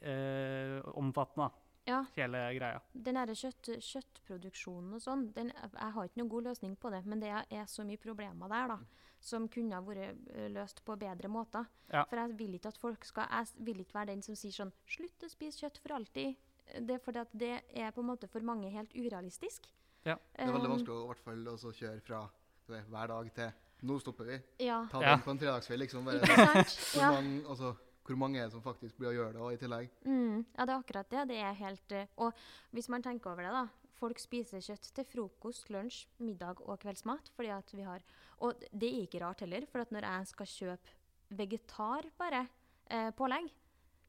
eh, 0.00 0.80
omfattende, 0.94 1.48
da, 1.50 1.50
Ja, 1.86 2.00
hele 2.16 2.38
greia. 2.56 2.80
den 2.92 3.14
derre 3.14 3.34
kjøtt, 3.38 3.68
kjøttproduksjonen 3.84 4.94
og 4.96 5.02
sånn, 5.02 5.26
den, 5.36 5.52
jeg 5.54 5.92
har 5.94 6.08
ikke 6.08 6.20
noen 6.20 6.30
god 6.32 6.48
løsning 6.50 6.76
på 6.80 6.90
det, 6.90 7.02
men 7.06 7.20
det 7.22 7.30
er 7.32 7.66
så 7.70 7.84
mye 7.86 8.00
problemer 8.02 8.48
der, 8.50 8.72
da, 8.74 8.78
som 9.22 9.46
kunne 9.48 9.74
ha 9.78 9.82
vært 9.86 10.16
løst 10.54 10.82
på 10.86 10.96
bedre 10.98 11.28
måter. 11.32 11.66
Ja. 11.92 12.02
For 12.10 12.18
jeg 12.20 12.34
vil 12.38 12.54
ikke 12.58 12.68
at 12.72 12.78
folk 12.82 13.04
skal 13.06 13.28
Jeg 13.30 13.64
vil 13.64 13.80
ikke 13.84 13.94
være 14.00 14.10
den 14.12 14.22
som 14.22 14.34
sier 14.34 14.50
sånn 14.52 14.72
Slutt 14.90 15.22
å 15.22 15.30
spise 15.30 15.62
kjøtt 15.62 15.78
for 15.82 15.94
alltid. 15.96 16.34
Det 16.82 16.96
er 16.96 16.98
fordi 17.02 17.20
at 17.22 17.30
det 17.38 17.52
er 17.78 17.92
på 17.94 18.02
en 18.02 18.08
måte 18.10 18.26
for 18.28 18.40
mange 18.42 18.68
helt 18.74 18.90
urealistisk. 18.98 19.68
Ja. 20.04 20.16
Det 20.34 20.42
er 20.48 20.52
veldig 20.52 20.66
Um, 20.70 20.74
vanskelig 20.76 20.96
å 20.96 21.04
i 21.04 21.08
hvert 21.12 21.22
fall 21.24 21.46
også 21.54 21.72
kjøre 21.78 22.00
fra 22.02 22.24
er 22.74 22.82
hver 22.90 23.06
dag 23.12 23.28
til 23.34 23.52
nå 23.86 23.98
stopper 24.02 24.24
vi. 24.26 24.36
Ja. 24.66 24.80
Ta 24.90 25.00
Ja. 25.02 25.14
den 25.14 25.22
på 25.22 25.30
en 25.30 25.38
fredagskveld, 25.38 25.80
liksom. 25.84 26.04
Bare, 26.06 26.18
Ikke 26.18 26.36
sant? 26.36 26.76
hvor, 26.96 27.00
Ja. 27.02 27.10
mange, 27.12 27.44
altså, 27.46 27.76
hvor 28.06 28.18
mange 28.20 28.40
er 28.40 28.46
det 28.46 28.54
som 28.54 28.64
faktisk 28.64 28.98
blir 28.98 29.10
å 29.10 29.16
gjøre 29.16 29.34
det 29.34 29.42
også, 29.42 29.56
i 29.56 29.60
tillegg? 29.62 29.96
Mm, 30.06 30.44
ja, 30.44 30.64
det 30.64 30.72
er 30.72 30.76
akkurat 30.76 31.10
det. 31.12 31.24
Det 31.32 31.40
er 31.42 31.58
helt 31.60 31.96
eh, 31.96 32.14
Og 32.22 32.46
hvis 32.76 32.88
man 32.92 33.04
tenker 33.04 33.32
over 33.32 33.46
det, 33.46 33.52
da. 33.56 33.66
Folk 33.96 34.20
spiser 34.20 34.60
kjøtt 34.60 34.90
til 34.92 35.06
frokost, 35.08 35.70
lunsj, 35.72 36.02
middag 36.20 36.60
og 36.60 36.78
kveldsmat. 36.82 37.30
fordi 37.34 37.52
at 37.54 37.72
vi 37.72 37.86
har, 37.86 38.04
Og 38.44 38.60
det 38.72 38.90
er 38.90 39.06
ikke 39.06 39.22
rart 39.24 39.40
heller, 39.40 39.66
for 39.66 39.80
at 39.80 39.90
når 39.90 40.04
jeg 40.04 40.32
skal 40.32 40.46
kjøpe 40.46 40.96
vegetar 41.36 42.10
bare, 42.18 42.46
eh, 42.90 43.10
pålegg, 43.10 43.48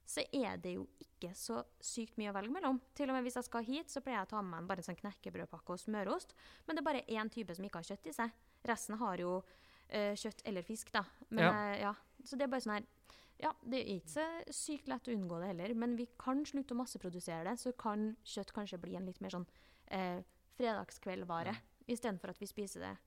så 0.08 0.24
er 0.32 0.58
det 0.58 0.74
jo 0.78 0.88
ikke 1.04 1.34
så 1.36 1.62
sykt 1.84 2.18
mye 2.20 2.32
å 2.32 2.36
velge 2.38 2.54
mellom. 2.54 2.80
Til 2.96 3.10
og 3.10 3.18
med 3.18 3.26
hvis 3.28 3.36
jeg 3.40 3.48
skal 3.48 3.66
hit, 3.68 3.92
så 3.92 4.02
pleier 4.04 4.22
jeg 4.22 4.30
å 4.30 4.34
ta 4.36 4.42
med 4.42 4.64
meg 4.64 4.78
en 4.78 4.88
sånn 4.88 5.00
knekkebrødpakke 5.02 5.76
og 5.76 5.82
smørost. 5.82 6.36
Men 6.66 6.78
det 6.78 6.84
er 6.84 6.88
bare 6.88 7.08
én 7.08 7.32
type 7.34 7.56
som 7.56 7.66
ikke 7.68 7.82
har 7.82 7.90
kjøtt 7.90 8.08
i 8.08 8.16
seg. 8.16 8.38
Resten 8.68 9.00
har 9.02 9.18
jo 9.24 9.42
eh, 9.89 10.13
kjøtt 10.15 10.41
eller 10.45 10.62
fisk, 10.63 10.91
da. 10.91 11.04
Men, 11.30 11.43
Ja. 11.43 11.52
eh, 11.73 11.80
ja. 11.82 11.93
Så 12.23 12.36
det 12.38 12.43
er 12.43 12.47
bare 12.47 12.62
sånn 12.62 12.73
her 12.80 12.86
Ja, 13.39 13.52
det 13.62 13.80
er 13.84 14.00
ikke 14.00 14.10
så 14.10 14.23
sykt 14.50 14.88
lett 14.88 15.06
å 15.08 15.13
unngå 15.13 15.39
det 15.39 15.47
heller, 15.52 15.73
men 15.76 15.95
vi 15.95 16.08
kan 16.17 16.43
slutte 16.43 16.73
å 16.73 16.78
masseprodusere 16.80 17.43
det, 17.45 17.60
så 17.60 17.71
kan 17.78 18.15
kjøtt 18.26 18.52
kanskje 18.52 18.80
bli 18.82 18.95
en 18.97 19.06
litt 19.06 19.21
mer 19.21 19.30
sånn 19.30 19.45
eh, 19.91 20.23
fredagskveldvare, 20.58 21.54
istedenfor 21.88 22.30
at 22.34 22.39
vi 22.41 22.47
spiser 22.50 22.80
det 22.82 22.97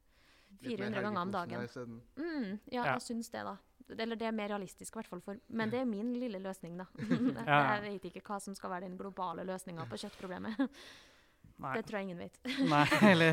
400 0.62 1.02
ganger 1.02 1.20
om 1.20 1.30
dagen. 1.34 2.00
Mm, 2.16 2.60
ja, 2.70 2.84
Ja. 2.84 2.92
jeg 2.94 3.02
syns 3.02 3.28
det, 3.30 3.42
da. 3.44 3.56
Eller 3.98 4.14
det 4.16 4.26
er 4.28 4.32
mer 4.32 4.48
realistisk, 4.48 4.94
i 4.94 5.00
hvert 5.00 5.08
fall. 5.08 5.20
For, 5.20 5.40
men 5.48 5.68
det 5.70 5.80
er 5.80 5.84
min 5.84 6.14
lille 6.14 6.38
løsning, 6.38 6.76
da. 6.78 6.86
Ja. 7.46 7.80
Jeg 7.80 8.00
vet 8.00 8.12
ikke 8.14 8.22
hva 8.22 8.40
som 8.40 8.54
skal 8.54 8.70
være 8.70 8.86
den 8.88 8.96
globale 8.96 9.42
løsninga 9.44 9.88
på 9.90 9.98
kjøttproblemet. 9.98 10.56
Nei, 11.60 11.72
Det 11.76 11.84
tror 11.86 11.98
jeg 11.98 12.04
ingen 12.08 12.18
vet. 12.18 12.38
nei 12.70 12.86
eller 13.12 13.32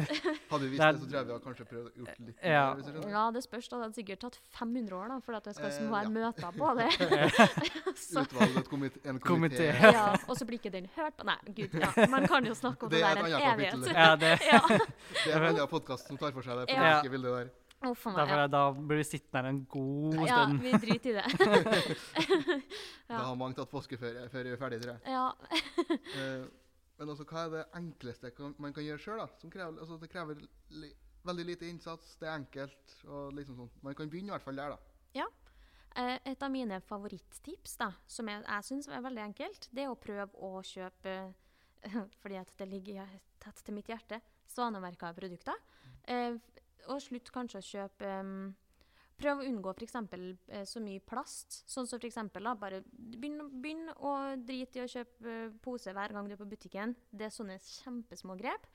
Hadde 0.50 0.64
vi 0.64 0.70
visst 0.74 0.82
Det 0.82 0.88
det, 0.92 1.00
så 1.00 1.06
tror 1.08 1.18
jeg 1.18 1.26
vi 1.28 1.32
hadde 1.32 1.44
kanskje 1.46 1.66
prøvd 1.70 1.86
å 1.88 1.92
gjort 2.02 2.20
litt 2.28 2.44
Ja. 2.44 2.64
mer. 2.76 3.10
Ja, 3.14 3.24
det 3.32 3.44
spørs. 3.46 3.70
da. 3.70 3.78
Det 3.78 3.84
hadde 3.88 3.98
sikkert 4.02 4.20
tatt 4.26 4.40
500 4.60 4.98
år 5.00 5.08
da, 5.14 5.20
for 5.24 5.34
at 5.40 5.44
det 5.48 5.56
skal 5.56 5.70
Eh, 5.72 5.92
være 5.92 6.04
ja. 6.04 6.16
møter 6.18 6.52
på 6.58 6.68
det. 6.78 6.90
Utvalget, 8.18 8.34
Utvalg, 8.34 8.68
komite, 8.70 9.00
en 9.06 9.20
komité. 9.20 9.68
Ja, 9.82 10.16
og 10.28 10.36
så 10.38 10.46
blir 10.50 10.60
ikke 10.60 10.72
den 10.74 10.90
hørt 10.96 11.16
på. 11.18 11.24
Nei, 11.30 11.38
gud, 11.54 11.74
ja. 11.80 11.92
Man 12.12 12.28
kan 12.28 12.46
jo 12.46 12.54
snakke 12.58 12.84
om 12.84 12.90
det, 12.92 13.00
Det 13.00 13.06
er 13.06 13.16
der 13.16 13.22
et 13.22 13.28
en 13.28 13.34
annet 13.34 13.54
evighet. 13.54 13.74
kapittel. 13.74 13.96
Ja, 13.96 14.16
det, 14.16 14.34
ja. 14.46 14.60
Det 15.24 15.34
er 15.36 15.48
en 15.54 15.60
av 15.64 15.70
podkast 15.72 16.08
som 16.08 16.18
tar 16.18 16.32
for 16.36 16.42
seg 16.44 16.60
det 16.66 16.70
Ja. 16.76 16.82
politiske 16.82 17.10
bildet 17.16 17.32
der. 17.38 17.50
Meg. 17.78 17.94
derfor, 17.94 18.18
Ja. 18.18 18.44
er- 18.44 18.48
da 18.50 18.72
blir 18.74 18.98
vi 18.98 19.04
sittende 19.06 19.38
her 19.44 19.46
en 19.50 19.60
god 19.70 20.16
ja, 20.28 20.38
stund. 20.46 20.62
vi 20.62 20.72
driter 20.72 21.10
i 21.10 21.14
det. 21.14 21.26
Da 23.08 23.18
har 23.22 23.36
mange 23.38 23.54
tatt 23.56 23.70
påskeferie 23.70 24.30
før 24.34 24.44
vi 24.44 24.50
er 24.52 24.58
ferdige, 24.58 24.82
tror 24.82 24.98
jeg. 24.98 25.02
Ja. 25.06 25.32
Eh, 26.98 27.02
men 27.02 27.14
også, 27.14 27.28
hva 27.30 27.46
er 27.46 27.56
det 27.56 27.66
enkleste 27.78 28.34
man 28.58 28.74
kan 28.76 28.86
gjøre 28.86 29.02
sjøl? 29.02 29.24
Altså, 29.24 29.98
det 30.02 30.10
krever 30.12 30.42
li, 30.74 30.92
veldig 31.28 31.46
lite 31.46 31.70
innsats, 31.70 32.16
det 32.22 32.30
er 32.30 32.38
enkelt 32.38 32.96
liksom 33.36 33.60
sånn. 33.62 33.74
Man 33.86 33.98
kan 33.98 34.10
begynne 34.10 34.32
i 34.32 34.36
hvert 34.36 34.48
fall 34.48 34.58
der, 34.60 34.76
da. 34.76 34.96
Ja. 35.18 35.28
Et 35.98 36.44
av 36.46 36.52
mine 36.54 36.78
favorittips, 36.86 37.74
da, 37.80 37.88
som 38.06 38.28
jeg, 38.30 38.44
jeg 38.46 38.66
syns 38.68 38.88
er 38.94 39.02
veldig 39.02 39.24
enkelt, 39.24 39.70
det 39.74 39.86
er 39.86 39.94
å 39.94 39.98
prøve 39.98 40.30
å 40.46 40.60
kjøpe 40.62 41.16
Fordi 42.22 42.38
at 42.40 42.54
det 42.60 42.68
ligger 42.70 43.10
tett 43.42 43.64
til 43.64 43.78
mitt 43.78 43.90
hjerte. 43.92 44.20
Svanemerka 44.50 45.12
produkter. 45.16 45.58
Eh, 46.08 46.38
og 46.88 47.02
slutt 47.04 47.32
kanskje 47.36 47.62
å 47.62 47.68
kjøpe 47.68 48.10
em, 48.22 48.34
Prøv 49.18 49.42
å 49.42 49.48
unngå 49.50 49.74
f.eks. 49.74 49.96
Eh, 49.98 50.66
så 50.70 50.82
mye 50.84 51.02
plast. 51.02 51.64
Sånn 51.70 51.88
som 51.90 52.02
da, 52.02 52.54
bare 52.54 52.84
begynn, 52.86 53.40
begynn 53.62 53.90
å 53.98 54.14
drite 54.38 54.80
i 54.80 54.84
å 54.86 54.92
kjøpe 54.92 55.34
eh, 55.34 55.56
pose 55.64 55.94
hver 55.94 56.14
gang 56.14 56.30
du 56.30 56.36
er 56.36 56.42
på 56.42 56.50
butikken. 56.50 56.94
Det 57.10 57.28
er 57.28 57.34
sånne 57.34 57.58
kjempesmå 57.58 58.38
grep. 58.38 58.68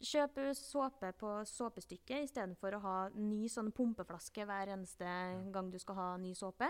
Kjøp 0.00 0.40
eh, 0.44 0.52
såpe 0.56 1.12
på 1.16 1.32
såpestykket 1.48 2.28
istedenfor 2.28 2.76
å 2.76 2.82
ha 2.84 2.96
ny 3.16 3.48
sånn 3.48 3.72
pumpeflaske 3.72 4.44
hver 4.48 4.74
eneste 4.76 5.14
gang 5.54 5.72
du 5.72 5.78
skal 5.80 5.96
ha 5.96 6.10
ny 6.20 6.34
såpe. 6.36 6.68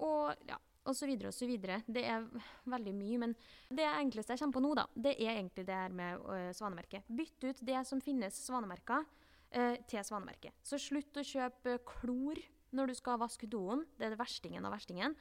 Og 0.00 0.32
ja, 0.48 0.56
og 0.84 0.96
så 0.96 1.08
videre 1.08 1.30
og 1.30 1.36
så 1.36 1.48
videre. 1.48 1.80
Det 1.86 2.04
er 2.08 2.24
veldig 2.68 2.94
mye, 2.96 3.20
men 3.20 3.36
det 3.72 3.86
enkleste 3.88 4.34
jeg 4.34 4.42
kommer 4.42 4.58
på 4.58 4.64
nå, 4.64 4.72
da, 4.80 4.86
det 5.06 5.14
er 5.16 5.36
egentlig 5.38 5.66
det 5.68 5.76
her 5.76 5.92
med 5.96 6.24
øh, 6.24 6.48
svanemerket. 6.56 7.08
Bytt 7.08 7.46
ut 7.46 7.62
det 7.64 7.84
som 7.88 8.02
finnes 8.04 8.40
svanemerker, 8.46 9.06
øh, 9.54 9.78
til 9.90 10.04
svanemerket. 10.06 10.56
Så 10.66 10.80
slutt 10.82 11.16
å 11.20 11.26
kjøpe 11.26 11.78
klor 11.88 12.40
når 12.74 12.90
du 12.90 12.98
skal 12.98 13.20
vaske 13.22 13.48
doen. 13.50 13.84
Det 13.96 14.06
er 14.06 14.14
det 14.14 14.20
verstingen 14.20 14.66
av 14.66 14.74
verstingen. 14.74 15.14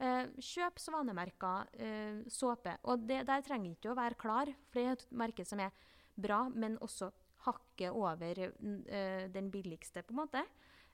Eh, 0.00 0.30
kjøp 0.40 0.78
svanemerka 0.80 1.54
eh, 1.76 2.22
såpe. 2.30 2.76
Og 2.88 3.02
det, 3.08 3.24
der 3.28 3.42
trenger 3.44 3.74
ikke 3.74 3.92
å 3.92 3.98
være 3.98 4.18
klar, 4.20 4.52
for 4.70 4.80
det 4.80 4.86
er 4.86 4.96
et 4.96 5.08
merke 5.22 5.44
som 5.44 5.60
er 5.60 5.74
bra, 6.20 6.44
men 6.54 6.78
også 6.80 7.10
hakket 7.44 7.96
over 7.96 8.44
eh, 8.46 9.26
den 9.32 9.50
billigste, 9.52 10.04
på 10.04 10.14
en 10.14 10.20
måte. 10.22 10.44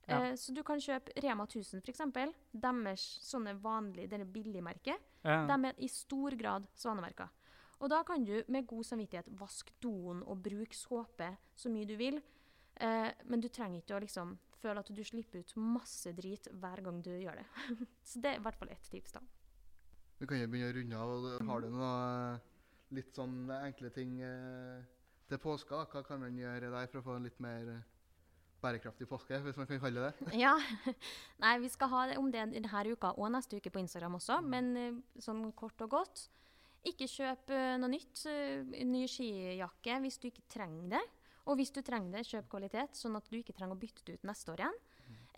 Ja. 0.06 0.20
Eh, 0.22 0.35
så 0.38 0.54
du 0.54 0.62
kan 0.66 0.82
kjøpe 0.82 1.14
Rema 1.22 1.46
1000, 1.46 1.82
f.eks. 1.82 2.02
Deres 2.52 3.06
sånne 3.26 3.56
vanlige, 3.62 4.11
denne 4.14 4.28
billigmerket. 4.30 5.02
Ja. 5.26 5.42
De 5.50 5.59
er 5.70 5.82
i 5.82 5.90
stor 5.90 6.37
grad 6.38 6.68
svanemerka. 6.78 7.28
Og 7.76 7.90
da 7.92 8.00
kan 8.09 8.24
du 8.24 8.38
med 8.48 8.66
god 8.66 8.87
samvittighet 8.88 9.28
vaske 9.37 9.74
doen 9.85 10.22
og 10.24 10.40
bruke 10.42 10.76
såpe 10.76 11.35
så 11.59 11.68
mye 11.72 11.88
du 11.88 11.96
vil. 12.00 12.22
Eh, 12.81 13.09
men 13.25 13.41
du 13.41 13.49
trenger 13.49 13.81
ikke 13.81 13.97
å 13.97 14.03
liksom 14.05 14.37
føle 14.61 14.83
at 14.83 14.91
du 14.93 15.03
slipper 15.05 15.41
ut 15.45 15.57
masse 15.61 16.12
drit 16.17 16.49
hver 16.53 16.83
gang 16.85 17.01
du 17.05 17.12
gjør 17.15 17.41
det. 17.41 17.47
så 18.09 18.23
det 18.23 18.35
er 18.35 18.41
i 18.41 18.45
hvert 18.45 18.61
fall 18.61 18.73
ett 18.75 18.91
tips, 18.93 19.17
da. 19.17 19.25
Vi 20.17 20.29
kan 20.29 20.41
jo 20.41 20.49
begynne 20.49 20.71
å 20.71 20.77
runde 20.77 21.01
av. 21.01 21.27
Har 21.51 21.65
du 21.65 21.73
noe 21.73 21.97
litt 22.97 23.17
sånn 23.17 23.51
enkle 23.53 23.91
ting 23.93 24.17
eh, 24.25 24.81
til 25.29 25.41
påska? 25.43 25.85
Hva 25.93 26.03
kan 26.07 26.23
man 26.23 26.39
gjøre 26.41 26.73
der 26.73 26.89
for 26.93 27.03
å 27.03 27.07
få 27.11 27.19
en 27.19 27.29
litt 27.29 27.41
mer 27.45 27.69
eh, 27.75 27.85
bærekraftig 28.62 29.09
påske, 29.11 29.41
hvis 29.45 29.59
man 29.61 29.69
kan 29.69 29.83
kalle 29.83 30.07
det 30.07 30.12
det? 30.31 30.39
Ja. 30.45 30.55
Nei, 31.45 31.57
vi 31.65 31.71
skal 31.73 31.93
ha 31.93 32.07
det 32.11 32.17
om 32.21 32.31
det 32.33 32.47
denne 32.55 32.85
uka 32.89 33.12
og 33.17 33.31
neste 33.35 33.61
uke 33.61 33.73
på 33.73 33.83
Instagram 33.83 34.17
også, 34.21 34.41
men 34.45 34.73
eh, 34.81 34.99
sånn 35.23 35.45
kort 35.59 35.85
og 35.85 35.93
godt. 35.99 36.27
Ikke 36.87 37.09
kjøp 37.11 37.53
eh, 37.53 37.77
noe 37.83 37.93
nytt. 37.93 38.25
eh, 38.31 38.85
ny 38.87 39.05
skijakke 39.11 40.01
hvis 40.05 40.21
du 40.23 40.31
ikke 40.31 40.49
trenger 40.53 40.97
det. 40.97 41.05
Og 41.46 41.56
hvis 41.61 41.70
du 41.74 41.80
trenger 41.87 42.18
det, 42.18 42.26
kjøp 42.26 42.48
kvalitet, 42.50 42.96
sånn 42.98 43.16
at 43.18 43.28
du 43.30 43.37
ikke 43.38 43.54
trenger 43.54 43.76
å 43.76 43.80
bytte 43.80 44.02
det 44.06 44.18
ut 44.18 44.24
neste 44.26 44.52
år 44.54 44.64
igjen. 44.64 44.78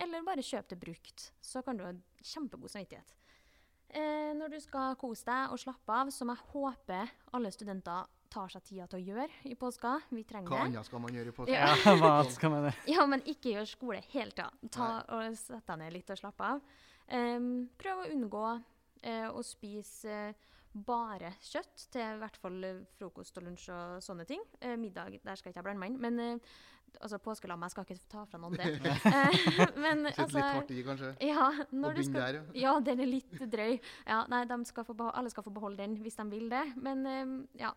Eller 0.00 0.24
bare 0.24 0.44
kjøp 0.44 0.68
det 0.70 0.78
brukt. 0.80 1.30
Så 1.44 1.60
kan 1.66 1.76
du 1.76 1.84
ha 1.84 1.92
kjempegod 2.24 2.70
samvittighet. 2.72 3.14
Eh, 3.88 4.32
når 4.36 4.52
du 4.52 4.60
skal 4.60 4.96
kose 5.00 5.24
deg 5.28 5.52
og 5.54 5.60
slappe 5.60 5.92
av, 5.96 6.10
som 6.12 6.28
jeg 6.32 6.44
håper 6.52 7.12
alle 7.36 7.52
studenter 7.52 8.08
tar 8.28 8.50
seg 8.52 8.64
tida 8.66 8.86
til 8.88 9.00
å 9.00 9.06
gjøre 9.06 9.38
i 9.48 9.54
påska. 9.56 9.94
Vi 10.12 10.24
trenger 10.28 10.50
Hva 10.52 10.58
det. 10.60 10.66
annet 10.68 10.88
skal 10.88 11.00
man 11.00 11.14
gjøre 11.16 11.32
i 11.32 11.36
påska? 11.36 11.54
Ja. 11.56 11.94
hva 12.02 12.10
skal 12.28 12.52
man 12.52 12.66
gjøre? 12.66 12.74
Ja, 12.92 13.06
men 13.08 13.24
ikke 13.24 13.54
gjør 13.54 13.68
skole 13.70 14.02
hele 14.12 14.34
tida. 14.36 14.50
Ta 14.74 14.90
og 15.16 15.38
Sett 15.40 15.64
deg 15.70 15.80
ned 15.80 15.96
litt 15.96 16.12
og 16.12 16.20
slapp 16.20 16.44
av. 16.44 16.60
Em, 17.08 17.48
prøv 17.80 18.02
å 18.04 18.10
unngå 18.12 18.44
eh, 19.00 19.28
å 19.32 19.40
spise 19.46 20.12
eh, 20.12 20.46
bare 20.86 21.34
kjøtt 21.42 21.86
til 21.92 22.02
i 22.02 22.18
hvert 22.22 22.36
fall 22.40 22.64
eh, 22.64 22.82
frokost 22.98 23.38
og 23.40 23.46
lunsj 23.48 23.68
og 23.74 24.02
sånne 24.04 24.26
ting. 24.28 24.42
Eh, 24.60 24.76
middag, 24.80 25.18
der 25.24 25.38
skal 25.40 25.50
ikke 25.52 25.60
jeg 25.62 25.66
blande 25.68 25.82
meg 25.82 25.92
inn. 25.94 25.98
Men 26.02 26.20
eh, 26.24 26.52
altså, 27.00 27.18
påskelammet, 27.22 27.68
jeg 27.68 27.74
skal 27.76 27.86
ikke 27.88 28.10
ta 28.14 28.22
fra 28.30 28.40
noen 28.42 28.56
det. 28.58 28.68
Eh, 29.08 29.74
men 29.84 30.06
Sitte 30.08 30.24
altså 30.24 30.38
litt 30.38 30.54
hardt 30.58 30.72
i, 30.76 30.78
kanskje? 30.86 31.10
ja, 31.28 31.48
Og 31.72 31.98
du 31.98 32.02
skal, 32.06 32.20
der, 32.22 32.38
ja. 32.38 32.46
ja, 32.66 32.72
den 32.86 33.02
er 33.04 33.10
litt 33.10 33.36
drøy. 33.52 33.76
Ja, 34.06 34.22
nei, 34.32 34.44
de 34.50 34.58
skal 34.70 34.86
få 34.88 34.96
beho- 34.98 35.12
alle 35.18 35.30
skal 35.34 35.46
få 35.46 35.52
beholde 35.54 35.82
den 35.82 35.98
hvis 36.02 36.18
de 36.20 36.26
vil 36.32 36.48
det. 36.52 36.64
Men 36.80 37.06
eh, 37.06 37.36
ja, 37.64 37.72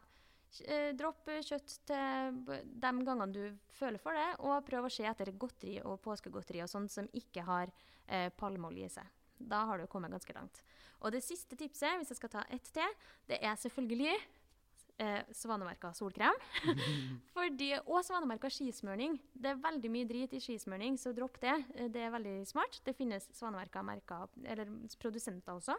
eh, 0.65 0.91
dropp 0.97 1.29
kjøtt 1.47 1.77
til 1.87 2.43
de 2.45 2.91
gangene 3.07 3.31
du 3.35 3.43
føler 3.79 4.01
for 4.03 4.17
det, 4.17 4.29
og 4.45 4.61
prøv 4.67 4.87
å 4.89 4.93
se 4.93 5.07
etter 5.09 5.31
godteri 5.39 5.79
og 5.85 5.99
påskegodteri 6.05 6.61
og 6.65 6.69
sånt 6.71 6.91
som 6.93 7.07
ikke 7.17 7.45
har 7.47 7.71
eh, 8.07 8.29
palmeolje 8.37 8.85
i 8.89 8.93
seg. 8.99 9.17
Da 9.49 9.63
har 9.69 9.81
du 9.81 9.87
kommet 9.91 10.11
ganske 10.13 10.33
langt. 10.37 10.61
Og 11.01 11.11
det 11.11 11.23
siste 11.25 11.57
tipset, 11.57 11.97
hvis 11.97 12.13
jeg 12.13 12.19
skal 12.19 12.29
ta 12.29 12.43
ett 12.53 12.69
til, 12.73 12.95
det 13.29 13.39
er 13.41 13.57
selvfølgelig 13.57 14.13
eh, 15.01 15.23
svanemerka 15.33 15.93
solkrem. 15.97 16.37
Fordi, 17.35 17.71
og 17.87 18.03
svanemerka 18.05 18.51
skismørning. 18.53 19.17
Det 19.33 19.53
er 19.53 19.63
veldig 19.63 19.91
mye 19.93 20.09
drit 20.09 20.35
i 20.37 20.41
skismørning, 20.43 20.99
så 21.01 21.13
dropp 21.17 21.41
det. 21.41 21.55
Eh, 21.75 21.89
Det 21.89 22.05
er 22.05 22.13
veldig 22.13 22.35
smart. 22.49 22.81
Det 22.85 22.95
finnes 22.97 23.29
svanemerka 23.33 23.81
merker, 23.85 24.29
eller 24.45 24.69
produsenter 25.01 25.57
også. 25.57 25.77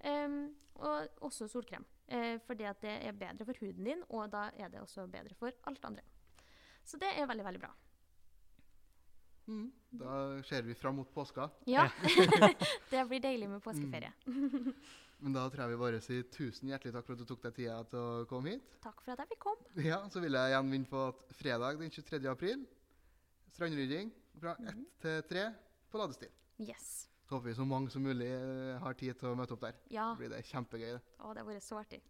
Um, 0.00 0.54
og 0.80 1.08
også 1.28 1.44
solkrem. 1.48 1.84
Eh, 2.08 2.38
fordi 2.46 2.64
at 2.64 2.80
det 2.80 2.94
er 3.04 3.12
bedre 3.12 3.44
for 3.44 3.60
huden 3.60 3.84
din, 3.84 4.02
og 4.08 4.30
da 4.32 4.46
er 4.56 4.68
det 4.72 4.80
også 4.80 5.04
bedre 5.06 5.34
for 5.36 5.52
alt 5.68 5.84
andre. 5.84 6.02
Så 6.84 6.96
det 6.98 7.10
er 7.16 7.28
veldig, 7.28 7.44
veldig 7.44 7.60
bra. 7.60 7.72
Mm. 9.50 9.68
Da 10.00 10.16
ser 10.46 10.62
vi 10.62 10.74
fram 10.78 11.00
mot 11.00 11.10
påska. 11.14 11.48
Ja. 11.66 11.88
det 12.90 13.04
blir 13.10 13.22
deilig 13.22 13.48
med 13.50 13.62
påskeferie. 13.64 14.12
Men 15.20 15.34
da 15.36 15.42
tror 15.52 15.66
jeg 15.66 15.74
vi 15.74 15.80
bare 15.82 16.00
sier 16.00 16.28
tusen 16.32 16.70
hjertelig 16.70 16.94
takk 16.94 17.08
for 17.08 17.16
at 17.16 17.20
du 17.20 17.28
tok 17.28 17.42
deg 17.44 17.56
tida 17.58 17.80
til 17.90 18.00
å 18.00 18.24
komme 18.30 18.54
hit. 18.54 18.70
Takk 18.80 19.02
for 19.04 19.12
at 19.12 19.20
jeg 19.20 19.34
fikk 19.34 19.42
komme. 19.44 19.84
Ja, 19.84 19.98
Så 20.08 20.22
vil 20.24 20.38
jeg 20.38 20.54
igjen 20.54 20.70
minne 20.70 20.88
på 20.88 21.02
at 21.10 21.34
fredag 21.36 21.82
den 21.82 21.92
23. 21.92 22.22
april, 22.30 22.62
strandrydding 23.52 24.14
fra 24.40 24.54
1 24.62 24.80
til 25.04 25.22
3 25.34 25.44
på 25.92 26.00
Ladestil. 26.00 26.32
Yes. 26.62 26.88
Så 27.26 27.36
håper 27.36 27.50
vi 27.50 27.54
så 27.58 27.66
mange 27.68 27.92
som 27.92 28.02
mulig 28.02 28.30
eh, 28.32 28.78
har 28.80 28.96
tid 28.98 29.18
til 29.20 29.28
å 29.30 29.36
møte 29.38 29.54
opp 29.54 29.66
der. 29.66 29.76
Ja. 29.92 30.08
Da 30.14 30.18
blir 30.22 30.32
det 30.32 30.40
kjempegøy. 30.48 30.96
Å, 30.96 31.34
det 31.34 31.42
har 31.42 31.50
vært 31.50 31.66
så 31.66 31.82
artig. 31.82 32.00